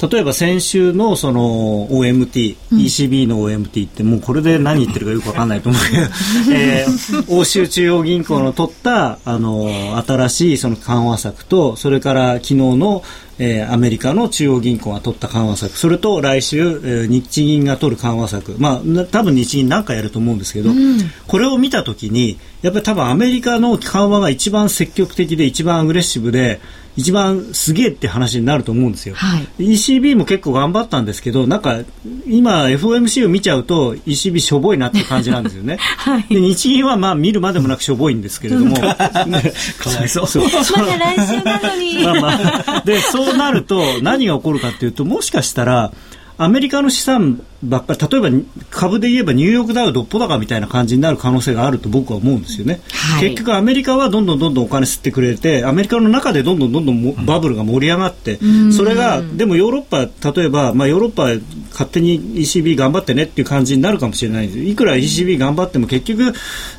[0.00, 6.02] 例えば先週のその OMT、うん、ECB の OMT ってもうこれで何言ってるかよくわかんないと思うけど、
[6.54, 13.02] えー、欧州中央銀行の取ったあの新しいその緩和策とそれから昨日の
[13.38, 26.60] えー、アメリカの中央銀行が取った緩和策それと来週、えー、日銀が取る緩和策、まあ、多分日銀何かやると思うんですけど、うん、これを見たときにやっぱり多分アメリカの緩和が一番積極的で一番アグレッシブで
[26.96, 31.80] 一番すげえって話になると思うんですよ、はい、ECB も結構頑張ったんですけどなんか
[32.26, 40.26] 今 FOMC を見ちゃうと ECB しょぼいなって感じなんですよね、 はい、で日銀はまあ見るまでもなくしょぼいんですけれども、 かわいそう。
[40.26, 40.44] そう。
[40.44, 42.02] まだ来週なのに。
[42.02, 42.82] まあまあ。
[42.84, 45.92] でそうなると何が起こるかっていうともしかしたら
[46.38, 61.24] アメリカの資産ばっかり例えば株で言えばニューヨークダウどっぽ高みたいな感じになる可能性があると僕は思うんですよね、はい、結局アメリカはどんどんどんどんお金吸ってくれてアメリカの中でどんどんどんどんバブルが盛り上がって、うん、それがでもヨーロッパ例えば、まあ、ヨーロッパ
[61.70, 64.64] 勝手に ECB 頑張ってねっていう感じになるかもしれないんです。
[64.64, 66.32] いくら ECB 頑張っても結局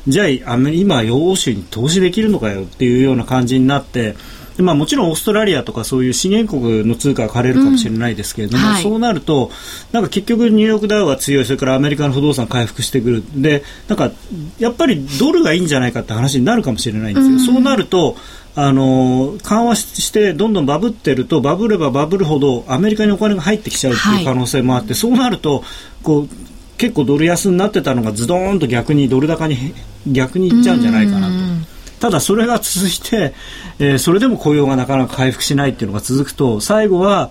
[0.06, 4.16] じゃあ今欧州に投資できるのかよっていうような感じになってで
[4.62, 9.50] まあ、もちろんオーストラリアとかそういう資源国の通貨が借りるかもしれないですけれども、うんはい、そうなると
[9.92, 13.24] なんか結局ニューヨークダウは強いそれからアメリカの不動産回復してくる。
[13.34, 14.10] でなんか
[14.58, 17.32] やっぱりドルがいいんじゃないかって話になるかもしれないんですよ。
[17.34, 18.16] うん、そうなると
[18.54, 25.62] あの緩和してどんどんバブってるとバブればバブるほどアメリカにお金が入ってきちゃうっていう可能性もあって、はい、そうなると
[26.02, 26.28] こう
[26.76, 29.74] 結構ドル安になってたのがズドーンと逆にドル高に
[30.06, 31.77] 逆にいっちゃうんじゃないかなと。
[32.00, 33.34] ただそれが続いて、
[33.78, 37.30] えー、それでも雇用がなかなか回復しないっていうのが続くと最後は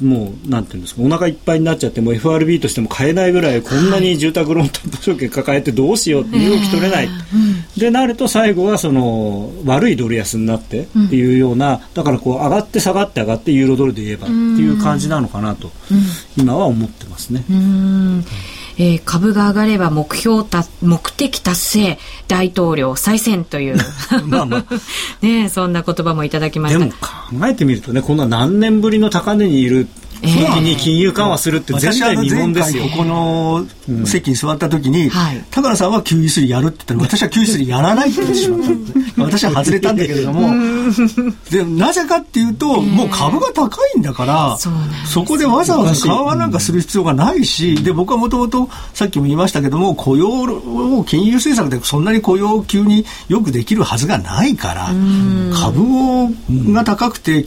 [0.00, 7.08] もうなんていうんですかお腹いっぱいになっちゃっても FRB としても買えないぐらいこんなに住宅ローン担保証券抱えてどうしようって身動き取れない、
[7.76, 15.72] でなると最後はその悪いドル安になってっていうような、だからこう上がって下がって上がってユーロドルで言えばっていう感じなのかなと、
[16.36, 17.44] 今は思ってますね。
[18.76, 23.76] えー、株が上がれば目標た目的達成大統領再選という。
[24.26, 24.64] まあまあ。
[25.24, 26.78] ねそんな言葉もいただきました。
[26.78, 29.88] でも考えてみるとねこんな何年ぶりの高値にいる
[30.26, 32.84] 時に金融緩和するって前代未聞ですよ。
[32.84, 33.66] ここの
[34.06, 38.60] 席に座った時に、うんはい、高野さんは QE3 やるって言ったら、私は QE3 やらないって言ってしまっ
[39.16, 40.52] た 私は外れたんだけれども、
[41.50, 44.58] でなぜかっていうと、もう株が高いんだから、
[45.06, 54.92] そこでわざわざ緩和なんかする必要がないし、で僕はもともとさっきも言いましたけども、雇用を金融政策でそんなに雇用を急によくできるはずがないから、
[55.54, 56.30] 株を
[56.72, 57.46] が高くて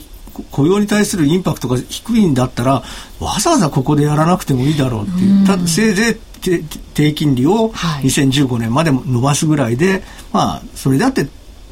[0.50, 2.82] 雇用に対するインパクトが低いんだったら
[3.20, 11.26] わざわざここでやらなくてもいいだろうっていう、たせいぜい低金利を2015年まで伸ばすぐらいで、まあそれだって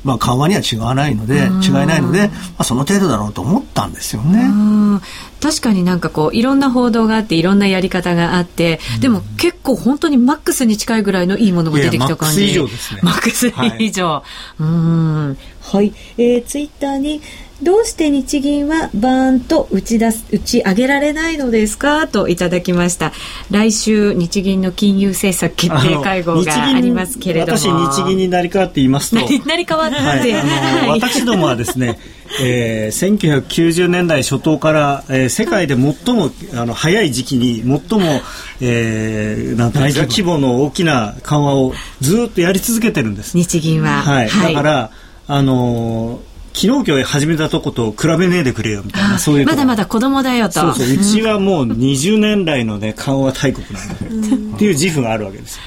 [0.06, 5.00] まあ、緩和には違わないので違いないので、まあ、その程度だろうと思ったんですよね。
[5.40, 12.40] 確かになんかこういろんな報道があっていろんなやり方があって、うん、でも結構本当にマックスに近いぐらいのいいものが出てきた感じ。
[12.40, 13.00] マックス以上ですね。
[13.02, 14.06] マックス以上。
[14.06, 14.22] は
[14.60, 15.38] い、うん。
[15.60, 17.20] はい、えー、ツイッターに
[17.62, 22.06] どうして日銀はバーンと打ち出す打ち上げられないのですか？
[22.06, 23.12] といただきました。
[23.50, 27.58] 来週日銀の金融政策決定会合がありますけれども。
[27.58, 29.16] 私日銀になり変わって言いますと
[29.48, 31.98] なり変わって、はい、はい、私どもはですね
[32.42, 38.20] えー、1990年代初頭から、えー、世界で最もあの早い時期に最も、
[38.60, 43.36] えー、なんて規模の大きな緩和をずっとやり続けてるんです。
[43.36, 44.90] 日銀は、はい、はい、だから
[45.28, 50.54] あのー昨日今日始めたとこと比べねえでくれよみたいなそういうまだまだ子供だよと。
[50.54, 54.36] そうそう うちはもう20年来のね緩和大国なんだよ。
[54.56, 55.60] っていう自負があるわけです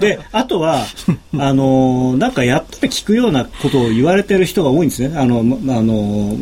[0.00, 0.84] であとは
[1.38, 5.16] あのなんかやったら聞くようなことを言われてる人が多いんですね。
[5.16, 5.42] あのあ
[5.82, 6.36] の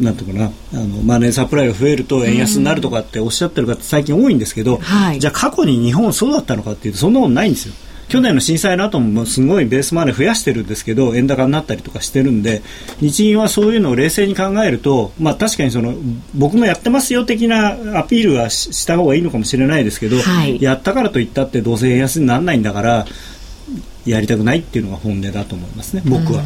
[0.00, 0.52] なんていうかな。
[0.74, 7.74] あのマネーサプライが増えると円安になるとかっておっしゃってる方最近多いんですけど、はい、じゃあ過去に日本そうだったのかっていうとそんなことないんですよ。
[8.12, 12.60] 去年の震災の後もすごいベースマネー増やしてるんですけど円高になったりとかしてるんで
[13.00, 15.94] 日銀はそういうのを冷静に考えると、まあ、確かにその
[16.34, 23.06] 僕もやってますよ的なアピールはした方がいいのかもしれないですけど、はい、やったからといったってどうせ円安にならないんだから
[24.06, 26.42] やりたくないっていうのが本音だと思いますね僕は。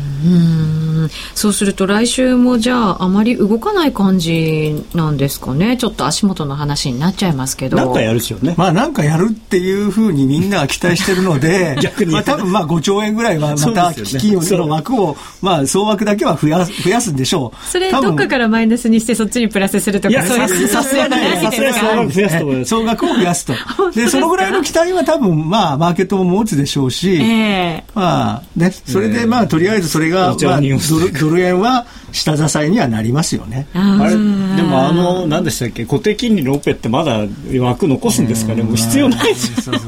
[1.35, 5.77] そうすると来週もじゃああまり動かない感じなんですかね。
[5.77, 7.77] ちょっと足元の話になっちゃいますけど。
[7.77, 8.55] なんかやるでしょうね。
[8.57, 17.67] まあなんかやるっていうふうにみんなが期待してるので 逆に、まあ、多分まあ5兆円ぐらいはまた基金の枠を、まあ総額だけは増や増やすんでしょう。
[17.71, 23.55] それどっかからマイナスにしてそっちにプラスするとかそういうさすがないさすが総額増やすと総額を増やすと。
[23.95, 27.46] でそのぐらいの期待は多分まあマーケットも持つでしょうし、えー、
[27.95, 33.67] まあねそれでまあとりあえずそれが、まあ、ドル円は下支えにはなりますよね。
[33.75, 34.17] あれで
[34.63, 35.85] もあの何でしたっけ？
[35.87, 37.21] 固定金利のオペってまだ
[37.61, 38.55] 枠残すんですか？
[38.55, 38.63] ね。
[38.63, 39.79] もう必要ないですそう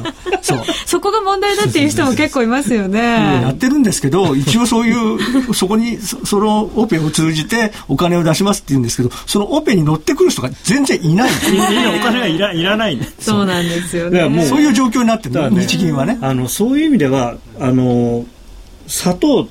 [0.42, 2.98] そう そこが問題だっていう人も結構いますよね。
[3.42, 4.92] やってるんですけど一応そうい
[5.50, 11.30] うそこにそのオペを通じてお金を出しますって言うんですけどそのオペに乗ってくる人が全然いない。
[11.52, 12.98] みんなお金がいらいらない。
[13.20, 14.24] そうなんですよね。
[14.28, 16.18] もうそういう状況になってる、ね、日銀はね。
[16.20, 18.24] あのそういう意味ではあの
[18.86, 19.48] 砂糖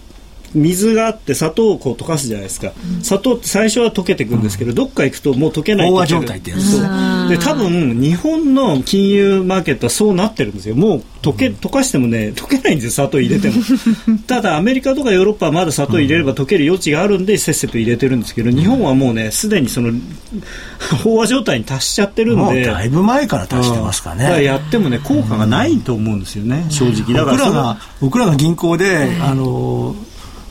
[0.57, 6.81] 水があって砂糖をこう溶かすじゃないですか、うん、砂糖って最初は溶けていくんですけど、うん、どっか行くともう溶けない飽和状態ってやつ。
[7.29, 10.75] で多分日本の金融マーケットはそうなってるんですよ。
[10.75, 13.61] もう溶け溶かしてもね溶けないんですよ砂糖入れても。
[14.27, 19.91] ただアメリカとかヨーロッパはまだ砂糖入れれば溶ける余地があるんでせっせと入れてるんですけど日本はもうねすでにその
[21.03, 22.65] 飽和状態に達しちゃってるんで。
[22.65, 27.13] だいぶ前から達してますかね、かやってもね効果がないと思うんですよね、正直。
[27.13, 29.95] だから僕らが僕らが銀行で、あの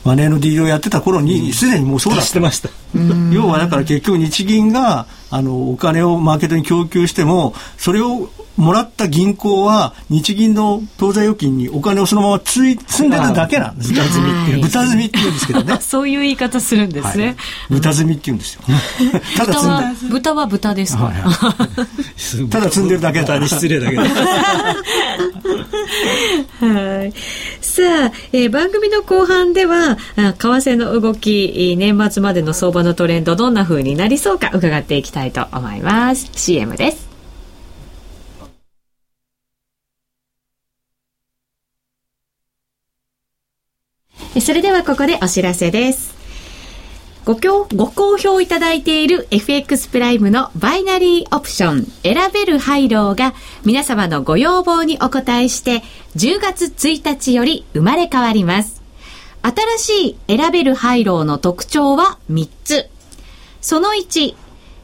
[0.07, 2.69] マネーのディールをやってた頃にすでにもうそうだしてました。
[3.33, 13.93] 要はだから結局日銀があのお金をマーケットに供給してもそれをもらった銀行は日銀の当座預金にお金をそのままつい積んでるだけなんです。
[13.93, 14.61] 豚積みっていう。
[14.63, 15.77] 豚積みって言うんですけどね。
[15.81, 17.35] そういう言い方するんですね、はい、
[17.69, 18.61] 豚積みって言うんですよ。
[19.37, 20.13] ただ積んで。
[20.13, 21.29] 豚は豚ですか、はいは
[22.45, 24.01] い、ただ積んでるだけだに失礼だけど。
[24.01, 24.07] は
[27.05, 27.13] い。
[27.61, 36.29] さあ、えー、番組の後半では為替の動き年末までの相場のトレンドどんな風になりそうか伺っていきたいと思います。
[36.33, 37.06] CM です
[44.41, 46.15] それではここでお知らせです。
[47.25, 53.33] ごご好評いただいている FX プライムのバイナリーオプション選べるハイローが
[53.65, 55.83] 皆様のご要望にお答えして
[56.15, 58.81] 10月1日より生まれ変わります。
[59.41, 62.89] 新しい選べるハイローの特徴は3つ。
[63.59, 64.35] その1、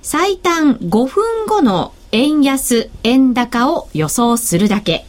[0.01, 5.05] 最短5分後の円安、円高を予想するだけ。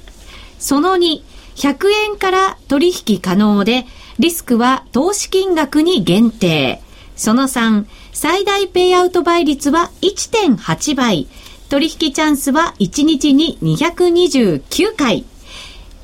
[0.61, 1.23] その2、
[1.57, 3.87] 100円から取引可能で
[4.19, 6.81] リスクは投資金額に限定。
[7.17, 11.29] その3、最大ペイアウト倍率は1.8倍。
[11.69, 15.25] 取引チャンスは1日に229回。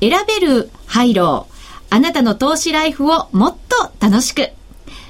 [0.01, 1.51] 選べるハイロー。
[1.89, 4.49] あなたの投資ライフをもっと楽しく。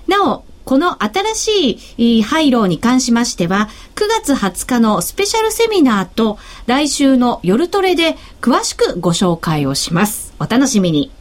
[0.08, 6.38] なお、この新しいハイローに関しましては、9月20日のスペシャルセミナーと
[6.68, 10.34] 来週の夜トレで詳しくご紹介をします。
[10.40, 11.12] お楽しみに。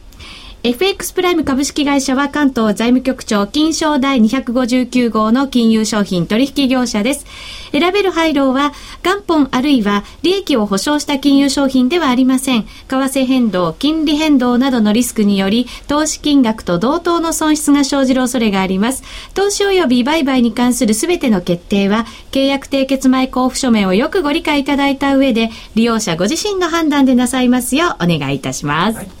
[0.63, 7.25] FX プライム株式会社は関東財務局長金賞第259号の金融商品取引業者です。
[7.71, 8.71] 選べる配慮は
[9.03, 12.63] 元本あるいは利益を保証した金融商品ではありません。
[12.63, 19.01] 為替変動、金利変動などのリスクにより投資金額と同等の損失が生じる恐れがあります。
[19.33, 28.97] 投資及び売買に関するすべての決定は契約締結前交付書面をよくご理解いただいた上で利用者ご自身の判断でなさいますようお願いいたします。
[28.97, 29.20] はい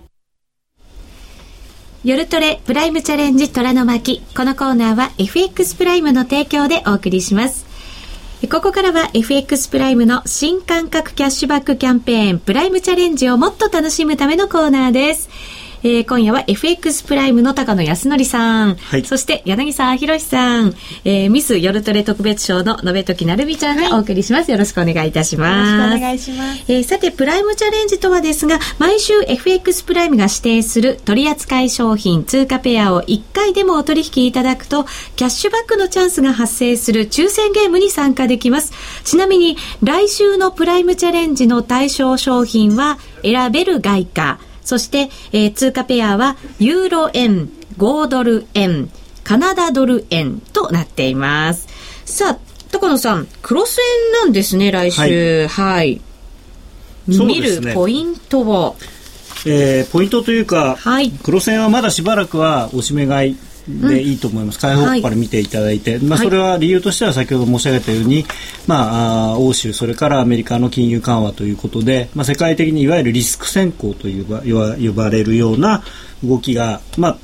[2.03, 4.23] 夜トレプライムチャレンジ虎の巻。
[4.35, 7.67] このコーナーは FX プライムの提供でお送りします。
[8.49, 15.29] ここからは FX プライムの新感覚キャッシュバックキャンペーンプライムチャレンジをもっと楽しむためのコーナーです。
[15.83, 20.73] えー、今夜は FX プライムの高野康則さん、はい、そして柳沢博さん、
[21.05, 25.71] えー、ミス夜トレ特別賞の延時なるみちゃんがお送りします、はい、よろしくお願いいたします。
[25.71, 26.71] よろしくお願いします。
[26.71, 38.71] えー、さて、プライムチャレンジとはですが、毎週 FX プライムが指定する取扱商品、通貨ペアを1回でもお取引いただくと、キャッシュバックのチャンスが発生する抽選ゲームに参加できます。
[39.03, 48.89] ちなみに、来週のプライムチャレンジの対象商品は、選べる外貨、そして、えー、通貨ペアはユーロ円、5ドル円、
[49.23, 51.67] カナダドル円となっています。
[52.05, 52.39] さあ、
[52.71, 54.99] 高野さん、クロス円なんですね、来週。
[55.01, 55.47] はい。
[55.47, 56.01] はい、
[57.07, 58.75] 見るポイントを。
[59.45, 63.37] えー、ポイントというか、はい、クロス円はまだしばらくはおしめ買い
[63.67, 68.25] でいいと思います、開放から見ていただいて、はい、まあ、それは理由としては先ほど申し上げたように、
[68.67, 75.83] まあ、欧州、それからアメリカの金融緩和ということで、まあ、世界的にいわゆるリスク先行と呼ば呼ばれるような
[76.23, 77.17] 動きが、まあ、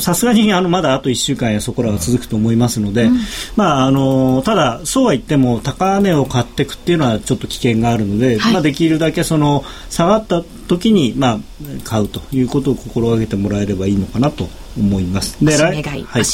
[0.00, 3.18] さすがにあのまだあと1週間やそこらは続くと思いますので、うん、
[3.56, 11.38] まあ、あのただ、そうは言っても高値を買っていくっていうのはちょっと危険があるので、はい、まあ、できるだけその下がった時にまあ
[11.84, 14.48] 買うということを心がけてもらえればいいのかなと
[14.78, 15.44] 思います。
[15.44, 16.24] で来,、はい、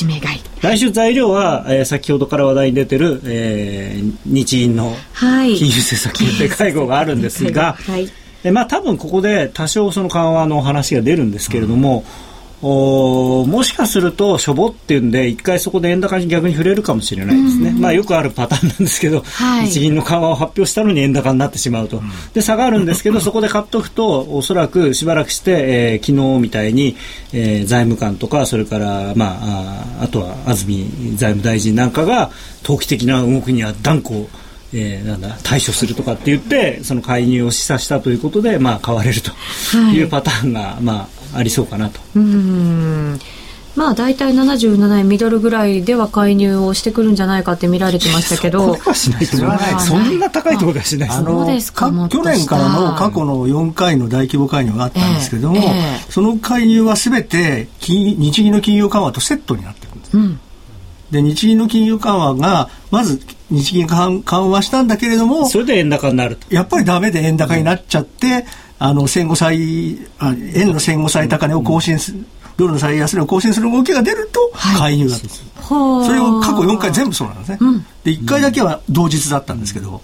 [0.60, 8.08] 来週材料は、えー、先ほどから話題に出てる、えー、日銀の金融政策決定会合があるんですが、はい、
[8.44, 12.27] えまあ多分ここで多少その緩和の話が出るんですけれども、うん
[12.60, 22.02] おもしかするとしょぼっていうんで一回そこで円高に逆に触れるかもしれないですね、まあ、よくあるパターンなんですけど、はい、日銀の緩和を発表したのに円高になってしまうと、
[22.34, 26.96] で下がるんですけどそこで買っておくとおそらくしばらくして、えー、昨日みたいに、
[27.32, 32.30] えー、財務官とかそれから、まあ、ああとは安住財務大臣なんかが
[32.64, 34.26] 投機的な動きには断固
[34.72, 39.30] えー、なんだ対処するとかって言ってその介入を示唆したということで、まあ、買われると
[39.94, 40.02] い。
[40.02, 42.00] うパターンが、はい、まあ、ありそうかなと。
[42.16, 43.18] うん。
[43.76, 48.76] まあ大体77円ミドルぐらいでは介入をしてくるんじゃないかって見られてましたけど。
[48.76, 51.08] そんな高いところではしない
[51.54, 51.72] です。
[51.72, 60.40] か去年からの過去の4回の大規模介入があったんですけども、えーえー、その介入はすべて日銀の金融緩和とセットになってるんです、うん、
[61.12, 63.20] で日銀の金融緩和がまず
[63.50, 66.52] 日銀緩和したんだけれどもそれで円高になると。
[66.52, 68.44] やっぱりダメで円高になっちゃって、
[68.78, 72.24] あの戦後最あ円の戦後最高値を更新する、
[72.56, 80.00] ドルの最安値を更新する動きが出ると介入だと、はい、それを過去4回全部そうなんですね、うん、で1回だけは同日だったんですけど、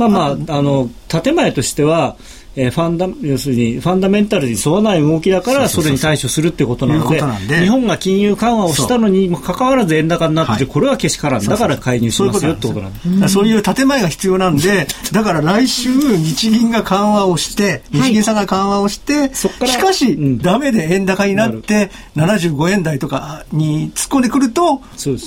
[0.00, 2.16] うん、まああの建前としては
[2.54, 7.20] えー、ファンダ要するにファンダメンタルに沿わない動きだからそれに対処するってことなので
[7.60, 11.44] 日本が金融緩和をしたのにもかかわらず円高になって、はい、これはけしからん。
[11.44, 13.28] だから介入しますよってことなんで。
[13.28, 24.80] すそういう建前が必要なんで だから来週日銀が緩和をして日銀さんが緩和をして、はい、しかし、うん、ダメで円高になって75円台とかに突っ込んでくると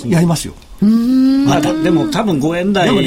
[0.08, 0.54] やりますよ。
[0.82, 3.02] まあ、でも多分5円台とか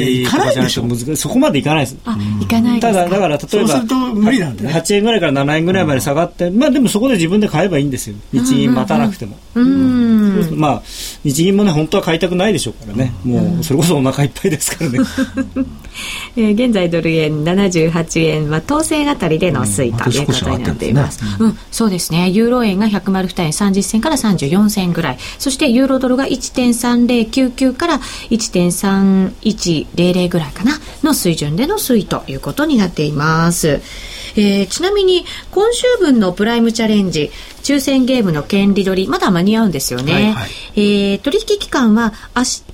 [0.50, 1.16] じゃないと難しい。
[1.16, 1.96] そこまでいかないです。
[2.04, 3.82] あいかないただだから例えば
[4.14, 8.16] 無理なんで、ね、8円ぐらいから7円ぐらいまで下がって、まあでもそこで自分で買えばいいんですよ。
[8.32, 9.36] 日銀待たなくても。
[10.54, 10.82] まあ
[11.24, 13.12] 日銀もね本当は買いたくないでしょうからね。
[13.24, 14.98] もうそれこそお腹いっぱいですからね。
[16.36, 22.30] えー、現在ドル円78円は当選あたりでの推移ということになっています、うん、うん、そうですね。
[22.30, 25.18] ユーロ円が102円30銭から34銭ぐらい。
[25.38, 27.98] そしてユーロドルが1.3099から
[28.30, 33.80] 1.3100ぐらいかなの水準での推移ということになっています。
[34.36, 37.30] えー、ちなみに今週分のプライムチャレンジ
[37.62, 42.64] 抽選ゲームの権利取りまだ間に合うんですよね、はいはい、えー、取引期間は明日、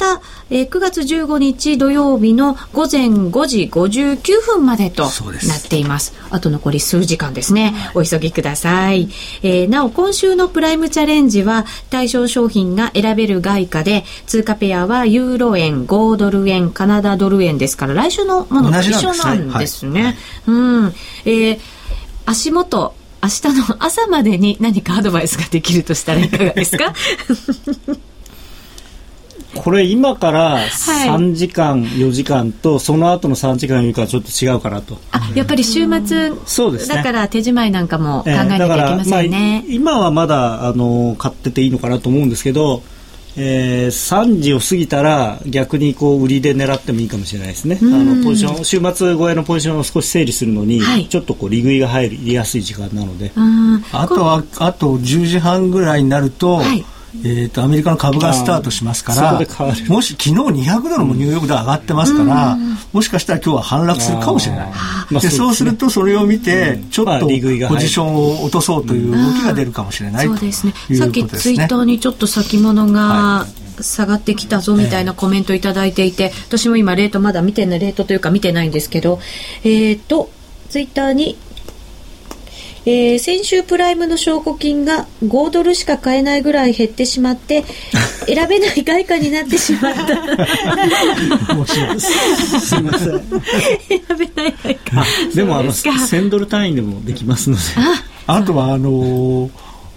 [0.50, 6.14] えー、9月15日土曜日の午前5時59分までとなっています。
[6.30, 9.08] あと残り数時間ですね、はい、お急ぎください、
[9.42, 20.16] えー、なお今週のプライムチャレンジは対象商品が選べる外貨で通貨ペアはユーロ円5ドル円カナダドル円ですから来週のものと一緒なんですね、はいはい、
[20.46, 20.86] うん。
[20.86, 21.60] えー
[22.26, 22.94] 足元
[23.24, 26.92] 明日の朝までに何かアドバイスができるとしたらいかがですか？
[29.54, 34.98] これ今から3時間、はい、4時間とその後の3時間4時間ちょっと違うかなと。
[35.12, 42.82] あやっぱり週末そうです、ね、だから手仕舞いなんかも考えなきゃいけませんね、えーまあ、今はまだあの買ってていいのかなと思うんですけど
[43.36, 53.32] えー、3時を過ぎたら逆にこう売りで狙ってもいいかもしれないですね、あのポジション週末超えのポジションを少し整理するのに、はい、ちょっとこう利食いが入りやすい時間なので。
[53.92, 56.84] あとはあと10時半ぐらいになると、はい
[57.22, 59.32] えーと、アメリカの株がスタートしますから
[59.88, 60.30] もし昨日
[60.68, 64.72] 200ドルもニューヨークで上がってますから、うん、もしかしたら今日は反落するかもしれない。
[65.10, 70.74] で、ね、そうするとそれを見て、ちょっとポジションを落とそうという動きが出るかもしれない、そうですね。
[70.96, 73.46] さっきツイッターにちょっと先物が、
[73.80, 79.18] 下がってきたぞみたいなコメントいただいていて、私も今レートまだ見てないレートというか見てないんですけど
[79.64, 80.30] えっ、ー、と
[80.68, 81.36] ツイッターに
[82.86, 87.64] えー、先週プライムの証拠金が5ドルしか買えないぐらい減ってしまって
[88.26, 90.04] 選べない外貨になってしまった。
[92.10, 93.08] すみません。
[93.08, 95.06] 選べない外貨。
[95.34, 97.62] でもあの1000ドル単位でもできますので。
[98.26, 99.50] あとはあのー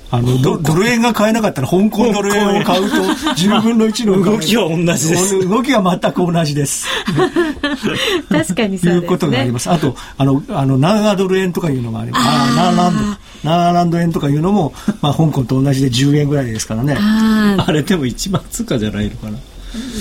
[0.10, 5.40] あのドドル円が買えなかったら香港ドル円を買うと10分の1の動きは同じです。
[5.48, 6.88] 動きは全く同じです。
[8.30, 9.70] 確かにそうです、ね、いうことがあります。
[9.70, 12.26] あとあのあのナードル円とかいうのもあります。
[12.26, 16.98] あナーランドナーランド円とかいうのも、まあ、香港と同じで10円ぐらいですからね。
[16.98, 19.38] あれでも一番通貨じゃないのかな。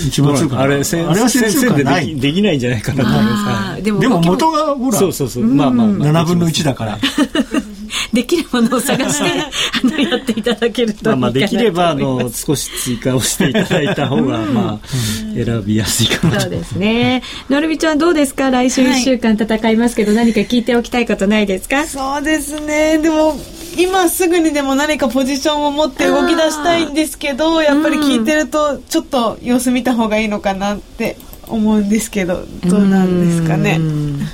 [0.07, 0.85] 一番通貨あれあれは
[1.29, 3.77] 先生でできできないんじゃないかな。
[3.77, 5.45] とでもでも元がほらそうそうそう。
[5.45, 6.99] まあまあ、まあ、7分の1だから
[8.13, 9.31] できるものを探して
[9.85, 14.89] あのやっていただけるといいかなまあできればあの少し追加をしていただいた方が、まあ、
[15.35, 17.23] 選びやすいかなそうですね。
[17.51, 18.51] のるみちゃんどうですか？
[18.51, 21.87] 来週1週間戦いますけど、はい、何か聞いておきたいことないですか？
[21.87, 22.99] そうですね。
[22.99, 23.39] でも
[23.79, 31.17] 今すぐにでも何かポジションを持って動き出したいんですけどやっぱり聞いてるとちょっと様子見た方がいいのかなって
[31.49, 33.79] 思うんですけどどうなんですかね。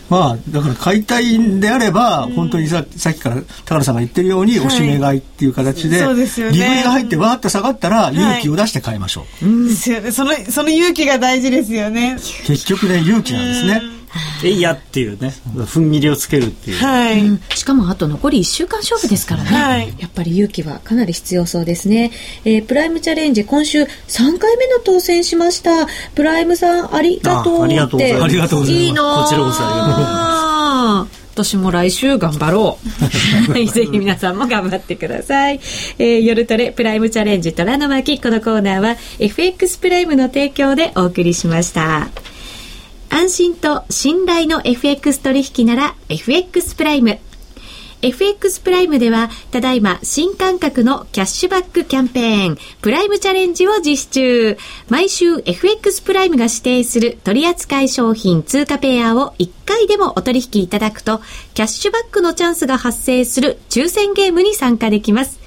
[0.08, 9.44] まあだから買いたいんであれば本当にささっきから高野さんが言ってるようにおしめ買いっていう形で、はい、でね、利食いが入ってわーっと下がったら勇気を出して買いましょう。
[9.44, 12.16] はい、ですよねそのその勇気が大事ですよね。
[12.46, 14.01] 結局ね勇気なんですね。
[14.44, 15.34] えいやっていうね。
[15.54, 22.10] 踏ん切りをつけるっていう、はい、うん、しかもあと残り1週間勝負ですからね、はい、やっぱり勇気はかなり必要そうですね、
[22.44, 25.86] えー、プライムチャレンジ今週3回目の当選しました。
[26.14, 28.24] プライムさんありがとうありがとうございます。
[28.24, 28.84] ありがとうございます。
[28.84, 31.22] いいのこちらこそありがとうございます。
[31.32, 32.78] 私も来週頑張ろ
[33.48, 33.66] う。
[33.66, 35.60] ぜひ皆さんも頑張ってください。
[35.98, 38.20] えー、夜トレプライムチャレンジ虎の巻。
[38.20, 42.08] このコーナーは FX プライムの提供でお送りしました。
[43.14, 47.18] 安心と信頼の FX 取引なら FX プライム。
[48.00, 54.58] FX プライムでは、ただいま新感覚のキャッシュバックキャンペーン、プライムチャレンジを実施中。
[54.88, 61.20] 毎週 FX プライムが指定する取扱商品通貨ペアを1回でもお取引いただくと、
[61.52, 65.38] キャッシュバックのチャンスが発生する抽選ゲームに参加できます。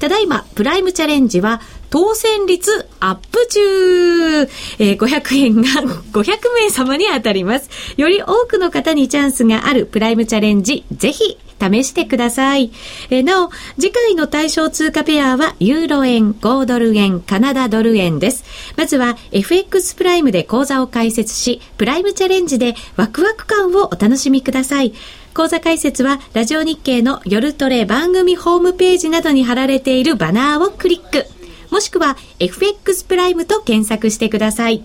[0.00, 1.60] ただいま、プライムチャレンジは、
[1.92, 4.40] 当選率アップ中、
[4.78, 5.68] えー、500円が
[6.10, 6.24] 500
[6.54, 7.68] 名様に当たります。
[7.98, 12.70] より多くの方にチャンスがあるプライムチャレンジ、ぜひ試してください。
[13.10, 18.42] えー、なお、次回の対象通貨ペアは、ユーロ円、5ドル円、カナダドル円です。
[18.78, 24.94] まずは、FX プライムで講座を開設し、プライムチャレンジでワクワク感をお楽しみください。
[25.34, 31.31] 講座解説は、ラジオ日経の夜トレ番組ホームページなどに貼られているバナーをクリック。
[31.72, 34.84] もしくは FX プライムと検索してください。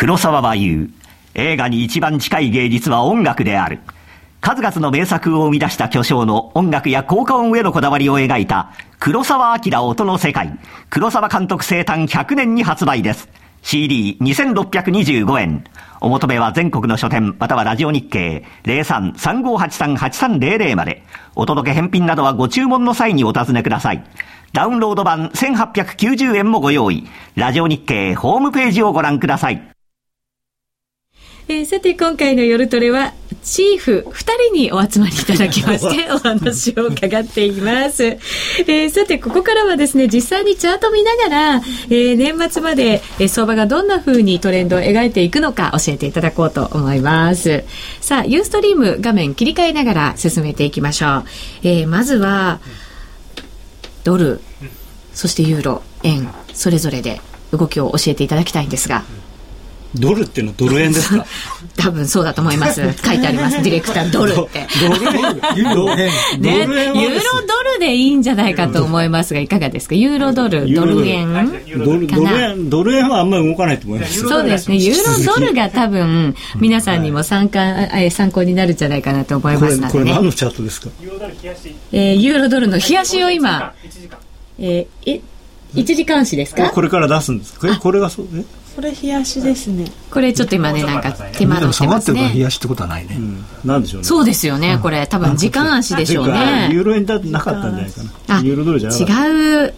[0.00, 0.90] 黒沢は言う。
[1.34, 3.80] 映画に一番近い芸術は音楽である。
[4.40, 10.58] 数々の名作を生み出した巨匠の音楽や効果音へのこだわりを描いた黒沢明音の世界。
[10.88, 13.28] 黒沢監督生誕100年に発売です。
[13.62, 15.64] CD2625 円。
[16.00, 21.02] お求めは全国の書店またはラジオ日経03-3583-8300まで。
[21.34, 24.02] お届け返品などはご注文の際にお尋ねください。
[24.54, 27.06] ダウンロード版1890円もご用意。
[27.34, 29.70] ラジオ日経ホームページをご覧ください。
[31.50, 34.20] えー、さて今回の夜トレはチーフ2
[34.50, 47.64] 人にお集まりいただきまして お話を伺っています、えー、さてここからはですね実際にチャート見ながら、えー、年末まで、え相場がどんな風にトレンドを描いていくのか教えていただこうと思います。
[48.00, 51.24] さあユーストリーム画面切り替えながら進めていきましょう、
[51.64, 52.60] えまずは
[54.04, 54.40] ドル
[55.14, 57.20] そしてユーロ円それぞれで
[57.50, 59.02] 動きを教えていただきたいんですが、
[59.94, 61.26] ドルっていうのはドル円ですか？
[61.76, 62.80] 多分そうだと思います。
[63.04, 63.62] 書いてあります。
[63.62, 64.66] ディレクタードルって。
[64.80, 65.22] ドル円
[65.56, 65.96] ユーロ円。
[66.40, 69.94] ね、ユーロドルでいいんじゃないかと思いますが、いかがですか？
[69.94, 71.06] ユーロドル、ドル。
[71.06, 71.32] 円
[71.84, 74.20] ドル円、ドル円はあんまり動かないと思います。
[74.20, 74.76] そうですね。
[74.76, 77.60] ユーロドルが多分、皆さんにも参加、
[78.10, 80.88] 参考になるんじゃないかなと思いますので、ね、これ何のチャートですか？
[81.92, 83.72] えー、ユーロドルの冷やしを今、
[84.58, 85.20] えー、え、
[85.74, 86.70] 1時間足ですか？
[86.70, 87.76] これから出すんですか？
[87.78, 88.44] これがそうえ？
[88.74, 89.90] これ冷やしですね。
[90.10, 92.32] これちょっと今ねなんか手間取ってますね。
[92.34, 94.06] 冷やしってことはないね、うん、なんでしょうね。
[94.06, 96.70] そうですよね、これ多分時間足でしょうね。
[96.72, 99.74] ユーロ円だなかったんじゃないかなユーロドルじゃな違う。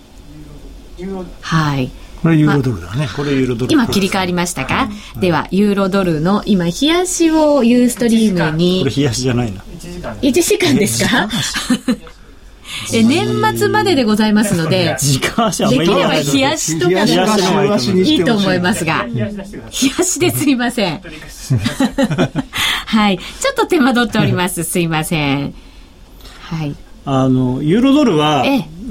[1.41, 1.91] はい。
[2.23, 3.09] これユーロドルだね。
[3.17, 3.73] これユーロドル。
[3.73, 4.89] 今切り替わりましたか、
[5.19, 8.81] では、ユーロドルの今、冷やしをユーストリームに。
[8.85, 9.61] これ冷やしじゃないな。
[10.21, 10.77] 1時間。
[10.77, 11.29] ですか？
[12.93, 19.31] え年末まででございますので、できれば冷やしとかでもいいと思いますが、冷や
[20.05, 21.01] しですいません。
[22.87, 23.19] はい。
[23.19, 24.65] ちょっと手間取っております。
[24.65, 25.55] すいません。
[26.41, 26.75] はい。
[27.05, 28.45] あの、ユーロドルは、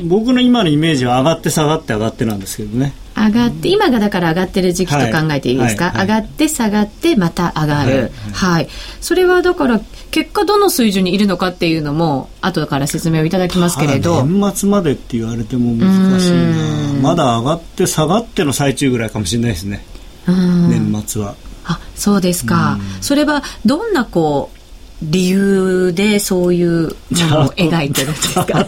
[0.03, 2.93] 僕の今のイメージは上がって下がって上がってなんですけどね。
[3.15, 6.07] 上がって今がだから上がってる時期と考えていいですか、はいはい。
[6.07, 8.67] はい、上がって下がってまた上がる、はい
[8.99, 9.81] それはだから
[10.11, 14.23] 結果どの水準にいるのかっていうのも後から説明をいただきますけれど。
[14.23, 17.01] 年末までって言われても難しいな。
[17.01, 19.85] まだ上がって下がっての最中ぐらいかもしれないですね。
[20.27, 21.35] 年末は。
[21.65, 22.77] あそうですか。
[22.99, 24.57] それはどんなこう
[25.01, 28.67] 理由でそういうものを描いてるんですか？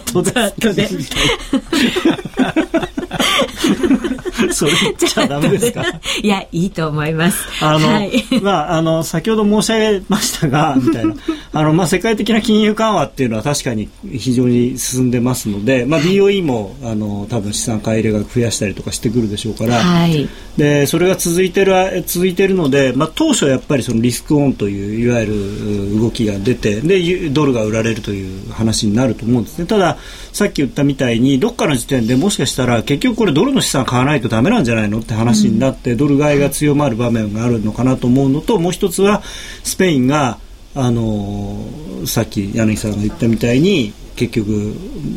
[4.52, 5.84] それ言っちゃダメですか？
[6.22, 7.38] いやいいと思います。
[7.60, 11.14] あの、はい、まああの先ほど申し上げましたが みたいな。
[11.52, 29.66] あのまあ世界的な金融緩和っていうのは確かに非常に進んでますのでまあ BOE もあの多分資産買い入れが増やしたりとかしてくるでしょうから、はい、でそれが続いてる続いてるのでまあ当初やっぱりそのリスクオンといういわゆる動きが出てでドルが売られるという話になると思うんですね。
[29.66, 29.98] ただ
[30.32, 39.22] さっき言ったみたいにどっかの時点でもしかしたら結局これドルの資産買わないとダメなんじゃないのって話になって、うん、ドル買いが強まる場面があるのかなと思うのともう一つは
[39.64, 40.38] スペインが
[40.76, 41.64] あの
[42.06, 44.50] さっき柳さんが言ったみたいに結局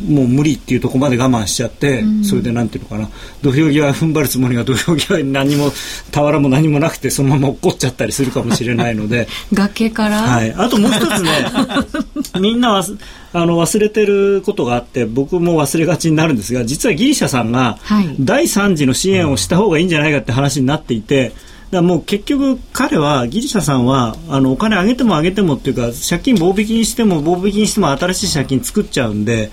[0.08, 3.08] もう無理っていうところまで我慢しちゃって、うん、それでなんていうのかな。
[3.42, 5.70] 土俵際踏ん張るつもりが土俵際に何も
[6.12, 9.28] 俵も何もなくてそのまま落っこっちゃったりするかもしれないので。
[9.52, 11.30] 崖から、はい、あともう一つね
[12.40, 12.84] みんなは
[13.32, 17.78] あの忘れてることがあって僕も忘れがちになるんですが実はギリシャさんが
[18.20, 21.32] 第3次の支援をした方がいいんじゃないかって話になっていて。
[21.70, 29.50] だもう結局、彼はギリシャさんはあのお金上げても上げてもっていうか借金棒引きにしても棒引きにしても新しい借金作っちゃうんで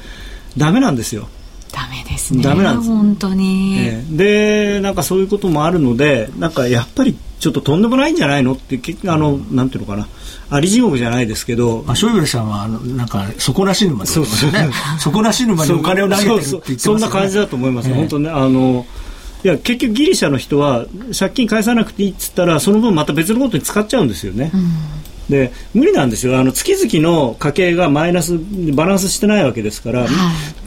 [0.57, 1.27] ダメなんですよ。
[1.73, 2.41] ダメですね。
[2.41, 2.89] ダメなんです。
[2.89, 10.07] 本当に、えー、で、なんかそういうこともあるので、なんかやっぱりちょっととんでもないんじゃないのって結局あのなんていうのかな。
[10.49, 14.25] あり地獄じゃないですけど、まあ、ショイブレさんはあのなんか底なし沼ですね。
[14.99, 17.89] 底なし沼にお金を投げてるって言ってます、ね、そんな感じだと思います。
[17.89, 18.85] えー、本当ねあの。
[19.45, 20.87] いや結局ギリシャの人は
[21.17, 24.49] 借金返さなくていいっつったらその分また別のことに使っちゃうんですよね。
[24.51, 24.71] うん。
[25.29, 26.39] で無理なんですよ。
[26.39, 28.39] あの月々の家計がマイナス
[28.73, 30.09] バランスしてないわけですから、はい、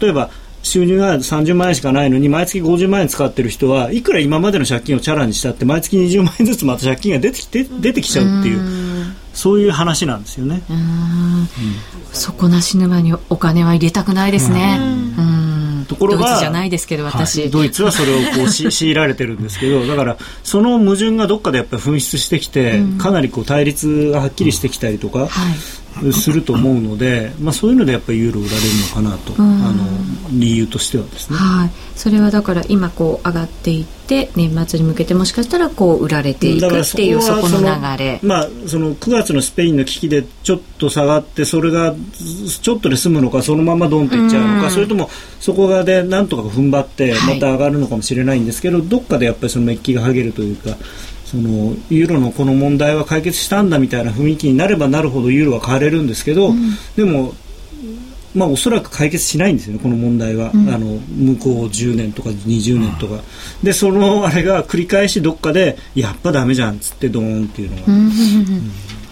[0.00, 0.30] 例えば
[0.62, 10.62] 収入が30万円しかないのに毎月50万円使ってる人はいくら今までの借金をチャラにしたって毎月20万円ずつまた借金が出てきて出てきちゃうっていうそういう話なんですよね。
[10.70, 11.48] うん、
[12.12, 14.78] 底なし沼にお金は入れたくないですね。
[15.18, 15.47] うん
[15.88, 25.54] ところがドイツじゃないですけど私、はい、ドイツはそれをこう し強いられてるんですけどだからその矛盾がどっかでやっぱり噴出してきて、うん、かなりこう対立がはっきりしてきたりとか、うんはい、
[26.12, 29.84] すると思うので、まあ、そういうのでやっぱりユーロ売られるのかなと、あの
[30.30, 31.36] 理由としてはですね。
[31.36, 37.64] はい、それはだから今こう上がっていって年末に向けてもしかしたらこう売られていくっていうそこの流
[37.98, 38.20] れ。
[38.22, 41.94] まあその9月のスペインの危機でちょっと下がってそれが
[42.62, 45.10] ちょっとで済むのかそのままドンといっちゃうのか、それとも
[45.40, 50.76] そこがでなんとか踏ん張ってまた上がるのかもしれないんですけど、はい、どっかでやっぱりそのメッキが剥げるというか。
[51.30, 57.34] そのユーロのこの問題は解決したんだみたいな雰囲気になればなるほどユーロは買われるんですけど、うん、でも
[58.34, 63.22] まあ、おそらく解決しないんですよね、この問題は、うん、あの向こう10年とか20年とか、
[63.62, 67.82] でそのあれが繰り返しどっかでやっぱだめじゃんっつってドーンっていうのが。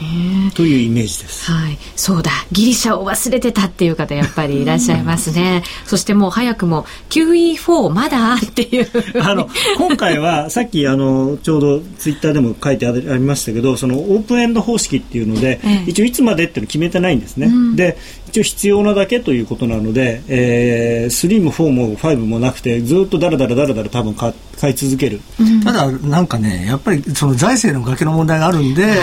[0.01, 1.51] うんというイメージです。
[1.51, 5.63] はい、そうだ、ギリシャを忘れてたっていう方やっぱりいらっしゃいますね。
[5.87, 8.89] そしてもう早くも QE4 まだっていう。
[9.23, 17.47] あの今回はさっきあのちょうどツイッターでも書いてありましたけど、そのオープンエンド方式っていうので、ええ、一応いつまでっていうの決めてないんですね。
[17.47, 17.97] うん、で、
[18.29, 28.97] 一応必要なだけということなので、えー、3も4も5もなくてずっとだらだらだらだら多分買買い続ける、うん、ただなんかねやっぱりその財政の崖の問題があるんで、はい、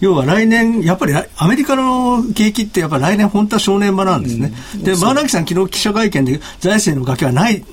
[0.00, 7.64] 要は来年やっぱりアメリカの景気ってやっぱり来年本当は正念場なんですね、うん、でバーナキさん昨日記者会見で財政の崖はないう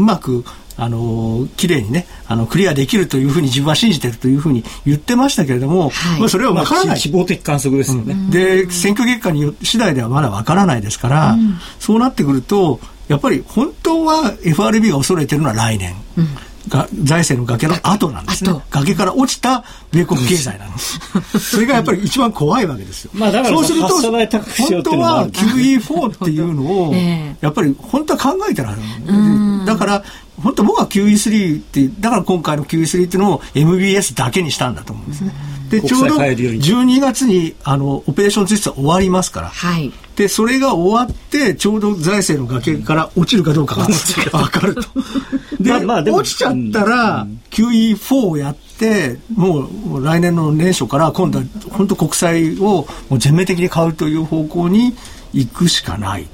[0.00, 0.44] まく
[0.78, 12.78] あの綺麗にねあのクリアできるというふうに自分は信じているというふうに言ってましたけれども、はい、まあ、それは分からない、まあ、希望的観測ですよね、うん、で選挙結果に次第ではまだ分からないですから、うん、そうなってくると
[13.08, 15.94] やっぱり本当は FRB が恐れてるのは来年。
[16.16, 16.26] うん
[16.68, 18.52] が財政の崖の後なんですね。
[18.70, 21.00] 崖から落ちた米国経済なんです。
[21.38, 23.10] それがやっぱり一番怖いわけですよ。
[23.14, 26.94] まあだからそうすると、本当は QE4 っていうのを、
[27.40, 29.66] やっぱり本当は考えてられる。
[29.66, 30.02] だから、
[30.42, 35.32] 本当僕は QE3 ってだから今回の QE3 っていうのを MBS だけにしたんだと思うんですね。
[35.70, 43.86] でちょうど12月にあのオペレーション実質は終わりますから、はい、でそれが終わってちょうど財政の崖から落ちるかどうかが
[44.36, 44.82] 分かると。
[45.60, 54.96] で,、まあ、まあで落ちちゃったら QE4 をやってもう来年の年初から今度は本当国債をもう全面的に買うという方向に
[55.32, 56.26] 行くしかない。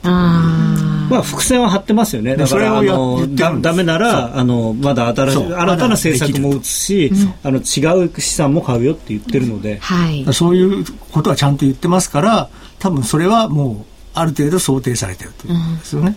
[1.11, 2.37] まあ伏線は張ってますよね。
[2.37, 7.11] だからあのだダメならあのまだ新しい新たな政策も打つし、
[7.43, 12.49] あの違う資産も買うよって言ってるので、はい、そういうことはちゃんと言ってますから、
[12.79, 13.85] 多分それはもう
[14.15, 16.07] ある程度想定されてるということですよね。
[16.07, 16.13] は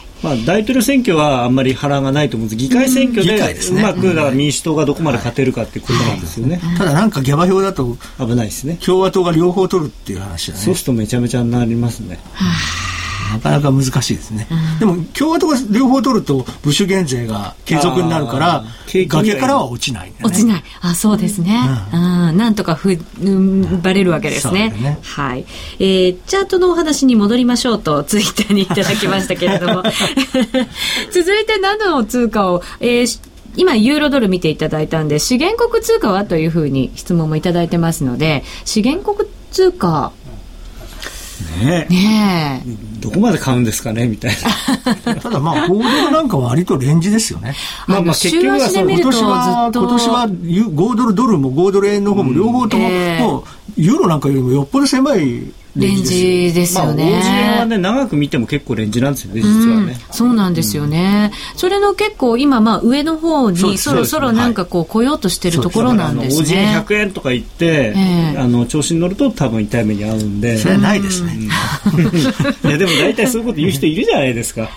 [0.00, 2.56] いまあ、大統領選挙はあんまり波乱がないと思うんです。
[2.56, 8.78] 議会選挙でうまくだ民主党がどこまで勝てるかっていうことなんですよね、ただなんかギャバ票だと危ないですね。
[8.84, 10.64] 共和党が両方取るっていう話だね。
[10.64, 12.91] そうするとめちゃめちゃになりますね、はあ
[13.32, 20.62] なかなか難しいですね、うん、でも共和党が両方取るとブッシュ減税が継続になるから崖からは落ちない、ね、落ちない。
[20.80, 21.58] あそうですね、
[21.92, 22.98] うん、うん、なんとかふ
[23.82, 24.70] ばれるわけですね。
[24.70, 25.46] ね、はい、
[25.78, 29.82] えー、チャートのお話に戻りましょうとツイッターにいただきましたけれども。
[31.12, 40.12] 続いて何の通貨を、えー今、ユーロドル見ていただいたんで、資源国通貨はというふうに質問もいただいてますので、資源国通貨、
[41.64, 42.62] ねね
[43.00, 44.32] どこまで買うんですかねみたい
[45.04, 45.14] な。
[45.16, 47.54] ただまあゴールドなんかは割とレンジですよね。
[47.86, 53.44] まあまあ結局は今年は今年は5ドルドルも5ドル円の方も両方とも、もう
[53.76, 55.42] ユーロなんかよりもよっぽど狭い
[55.76, 57.10] レンジですよね。
[57.10, 59.92] まあ、円はね、長く見ても結構レンジなんですよね、実はね。
[59.92, 61.32] うん、そうなんですよね。
[61.54, 66.66] うん、それの結構今、まあ、上の方にそろそろなんかこう来ようとしてるところなんですね。
[66.66, 70.58] はい、OG100 円とか言って、えー、あの、調子に乗ると多分痛い目に遭うんで。
[70.58, 71.38] それはないですね。
[72.64, 74.68] いや、でも大体そういうこと言う人いるじゃないですか。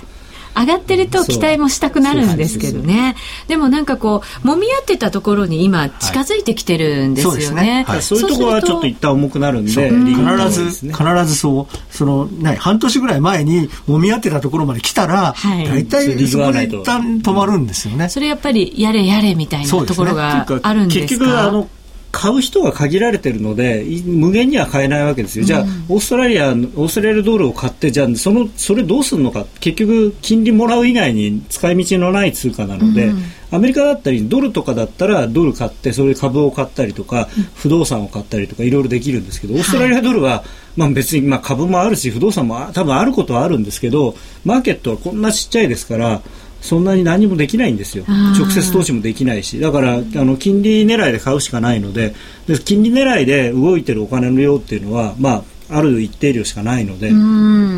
[0.57, 3.15] 上がってると期待もしたくなるんですけどね。
[3.47, 7.83] でもなんかこう、揉み合ってたところに今近づいてきてるんですよね。
[7.87, 18.09] はい、そういうところはちょっと一旦重くなるんで、必ず、必ずそう、その、ね、半年ぐらい前に揉み合ってたところまで来たら、はい、大体そこで一旦止まるんですよね。
[18.09, 21.67] それやっぱりやれやれみたいなところがあるんですか、結局あの
[22.15, 29.45] 買う人が限られてるので無限には買えないわけですよ、じゃあ、オーストラリアオーストラリアドルを買ってじゃあそのそれどうするのか。
[29.59, 40.45] 結局金利もらう以外に使い道のない通貨なので、うん、アメリカだったりドルとかだったらドル買ってそれ株を買ったりとか、不動産を買ったりとかいろいろできるんですけどオーストラリアドルは、
[40.77, 46.21] まあ、別にまあ株もあるし不動産も多分あることはあるんですけどマーケットはこんなちっちゃいですから
[46.65, 52.13] そんなに何もできないんですよ、直接投資もできないし、だからあの金利狙いで買うしかないので。
[52.47, 57.11] で、金利狙いで動いてるお金の量っていうのは、まあ、ある一定量しかないので、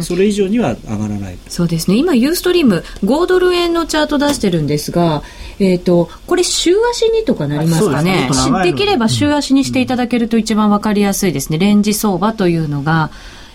[0.04, 1.38] それ以上には上がらない。
[1.48, 5.24] そうですね、今、ユーストリーム、5ドル円のチャート出してるんですが、
[5.60, 8.30] えっ、ー、と、これ週足にとかなりますかね。
[8.64, 11.58] できれば週足にしていただけると一番わかりやすいですね。
[11.58, 13.10] レンジ相場というのが、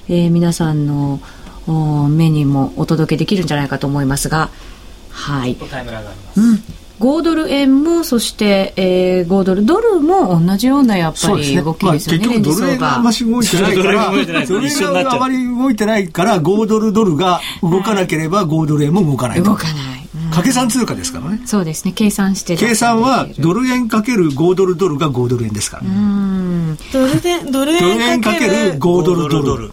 [0.08, 1.20] えー、皆さんの
[2.08, 4.50] 目にもお届けできるんじゃないかと思いますが、
[5.12, 5.52] はい。
[5.52, 6.62] うん。
[7.02, 14.10] 5ドル円もそして、えー、5ドルドルも同じようなやっぱり動きですよね、ねまあ、結局ドル円があんまし動いてないから
[14.46, 20.02] ドル円があまり動いてないから5ドルドルが動かなければ5ドル円も動かない動かない
[20.32, 21.42] 掛け算通貨ですからね。
[21.46, 21.92] そうですね。
[21.92, 26.76] 計算して計算はドル円かける5ドルドルが5ドル円ですから、ね。
[26.92, 29.72] ドル円、ドル円かける5ドルドル。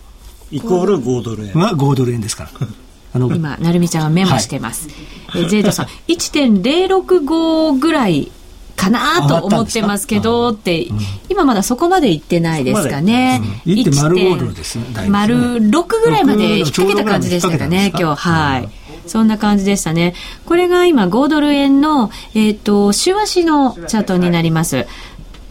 [0.52, 1.54] イコール5ドル円。
[1.54, 2.68] が5ドル円ですから。
[3.14, 4.88] あの今、成美ちゃんはメモしてます。
[5.28, 8.32] はい、えゼイドさん、1.065ぐらい
[8.80, 13.42] かなと思ってますけどって、うん、今まだそこまで行ってないですかね。
[13.66, 14.86] うん、1.05ドルですね。
[15.10, 18.30] 丸6ぐらいまで引っ掛けた感じでしたかね、今日。
[18.30, 18.70] はい。
[19.06, 20.14] そんな感じでしたね。
[20.46, 24.86] これが今5ドル円の、えっ、ー、と、週足のチャートになります。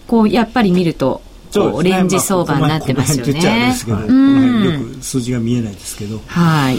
[0.06, 1.20] こう、やっぱり見ると、
[1.56, 3.74] オレンジ相場になってますよね。
[3.88, 6.20] うん、よく数字が見えないですけど。
[6.26, 6.78] はい。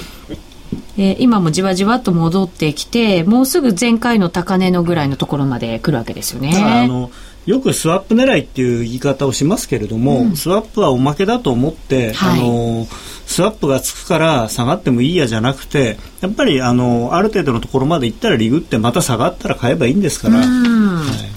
[0.97, 6.53] えー、今もじわじわと戻ってきて、もうすぐ前回の高値のぐらいのところまで来るわけですよね。
[6.55, 7.11] あの
[7.45, 12.87] よくスワップ狙いっていう言い方をしますけれども、うん、スワップはおまけだと思って、はい、あの
[13.25, 20.37] スワップがつくから下がってもいいやじゃなくてやっぱりあのある程度のところまで行ったらリグってまた下がったら買えばいいんですから。
[20.37, 20.47] はい、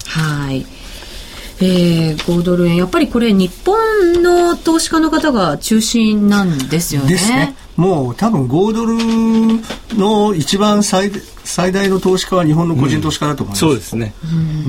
[0.05, 0.65] はい
[1.61, 7.15] えー、5ドル円やっぱりこれ日本の投資家の方が中心なんですよね。
[7.15, 7.55] ね。
[7.75, 11.11] もう多分5ドルの一番最
[11.43, 14.13] 最大の投資家は日本の個人投資家だと思います、うん、そうですね、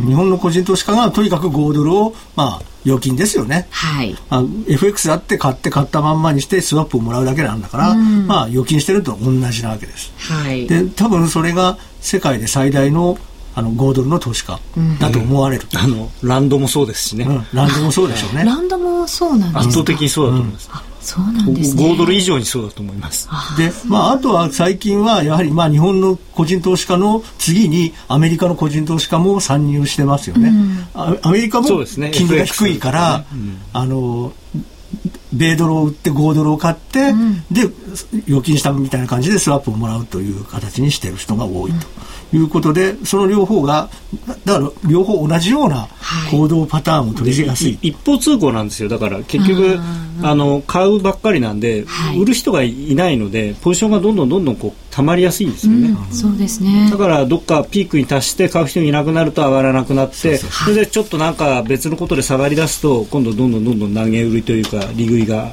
[0.06, 13.16] 日本の個人投資家がとにかく5ドルをまあ預金ですよね、はい、あ FX だって買って買ったまんまにしてスワップをもらうだけなんだから、うん、まあ預金してると同じなわけです、はい、で多分それが世界で最大の
[13.54, 14.58] あの5ドルの投資家
[15.00, 18.44] だと思われる、うん、あのランドもそうですしね、うん、ランドもそうでしょうね。
[18.46, 20.70] ランドもそうなんです圧倒的にそうだと思います、
[21.04, 21.84] そうなんですね。
[21.84, 23.28] 5ドル以上にそうだと思います。
[23.56, 30.48] で、まあ、あとは最近はやはり、まあ、日本の個人投資家の次にアメリカの個人投資家も参入してますよね。
[30.48, 31.68] うん、アメリカも
[32.10, 34.32] 金利が低いから、ねうん、あの、
[35.32, 37.62] 米ドルを売って5ドルを買って、うん、で
[38.28, 41.86] 預金したみたいな感じでスワップをもらうという形にしている人が多いと。
[42.32, 43.88] いうことでその両方が
[44.44, 45.88] だから両方同じような
[46.30, 48.88] 行動パターンを取りやすい、はい、一方通行なんですよ。
[48.88, 49.78] だから結局
[50.22, 56.88] あの買うばっかりなんで、はい、売る人がいないのでポジションがどんどんどんどんこう溜まりやすいんですよね、うん、そうですね。
[56.90, 65.52] だからどっかピークに達して買う人がいなくなると上がらなくなってそれでちょっとなんか別のことで下がり出すと今度どんどんどんどん投げ売りというか利食いが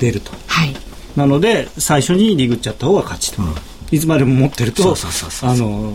[0.00, 0.74] 出ると、はい、
[1.16, 3.42] なので最初に利食っちゃった方が勝ちと。
[3.42, 3.54] うん
[3.90, 4.94] いつまでも持ってると
[5.42, 5.92] あの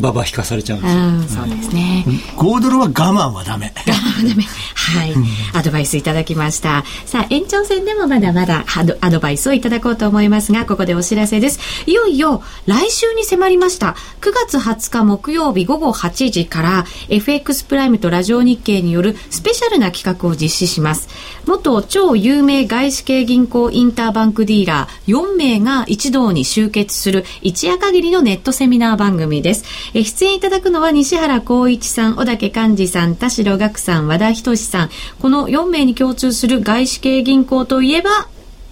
[0.00, 2.04] ババ引かされちゃうんですよ、うん、そうですね、
[2.36, 3.72] 5ドルは我慢はダメ。
[3.86, 4.42] 我慢はダメ。
[4.42, 5.14] はい、
[5.52, 6.84] アドバイスいただきました。
[7.04, 8.64] さあ延長戦でもまだまだ
[9.00, 11.58] アドバイスをいただこうと思いますがここでお知らせです。
[11.86, 13.96] いよいよ来週に迫りました。
[14.20, 21.08] 9月20日木曜日午後8時から FX プライムとラジオ日経によるスペシャルな企画を実施します。
[21.46, 29.64] 元超有名外資系銀行インターバンクディーラー4名が一堂に集結する一夜限りのネットセミナー番組です。
[29.94, 34.90] え出演いただくのは西原光一さん、小竹幹二さん、田代岳さん、和田仁さん。
[35.20, 38.10] この4名に共通する外資系銀行といえば、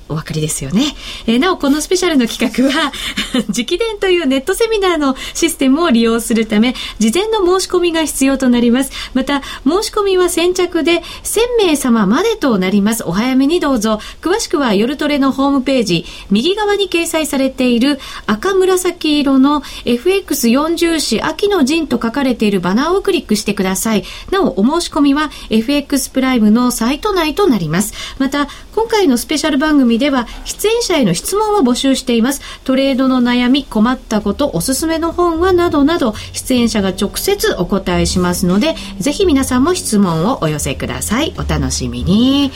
[0.09, 0.83] お分かりですよね。
[1.27, 2.93] えー、なお、このスペシャルの企画は
[3.49, 8.91] 直伝というネットセミナーのシステムを利用するため、事前の申し込みが必要となります。
[9.15, 13.05] また、申し込みは先着で1000名様までとなります。
[13.07, 13.99] お早めにどうぞ。
[14.21, 24.05] 詳しくは夜トレのホームページ、右側に掲載されている赤紫色の FX40 紙秋の陣と書かれているバナーをクリックしてください。
[24.31, 27.95] なお、お申し込みは FX プライムのサイト内となります。
[28.19, 32.41] また、今回のスペシャル番組では出演者への質問を募集しています。
[32.65, 41.35] トレードの悩み、困ったこと、おすすめの本はなどなど出演者が直接お答えしますので、ぜひ皆さんも質問をお寄せください。
[41.39, 42.53] お楽しみに。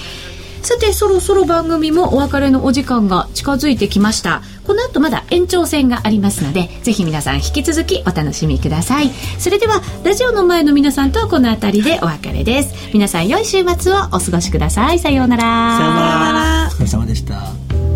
[0.63, 9.11] さてそろそろ番組もお別れのお時間が近づいてきましたこの後まだ延長戦がありますのでぜひ皆さん引き続きお楽しみください。
[9.39, 12.75] それではラジオの前の皆さんとはこの辺りでお別れです。
[12.93, 14.99] 皆さん良い週末をお過ごしください。
[14.99, 15.43] さようなら。
[15.79, 16.69] さようなら。
[16.69, 17.88] お疲れ様でした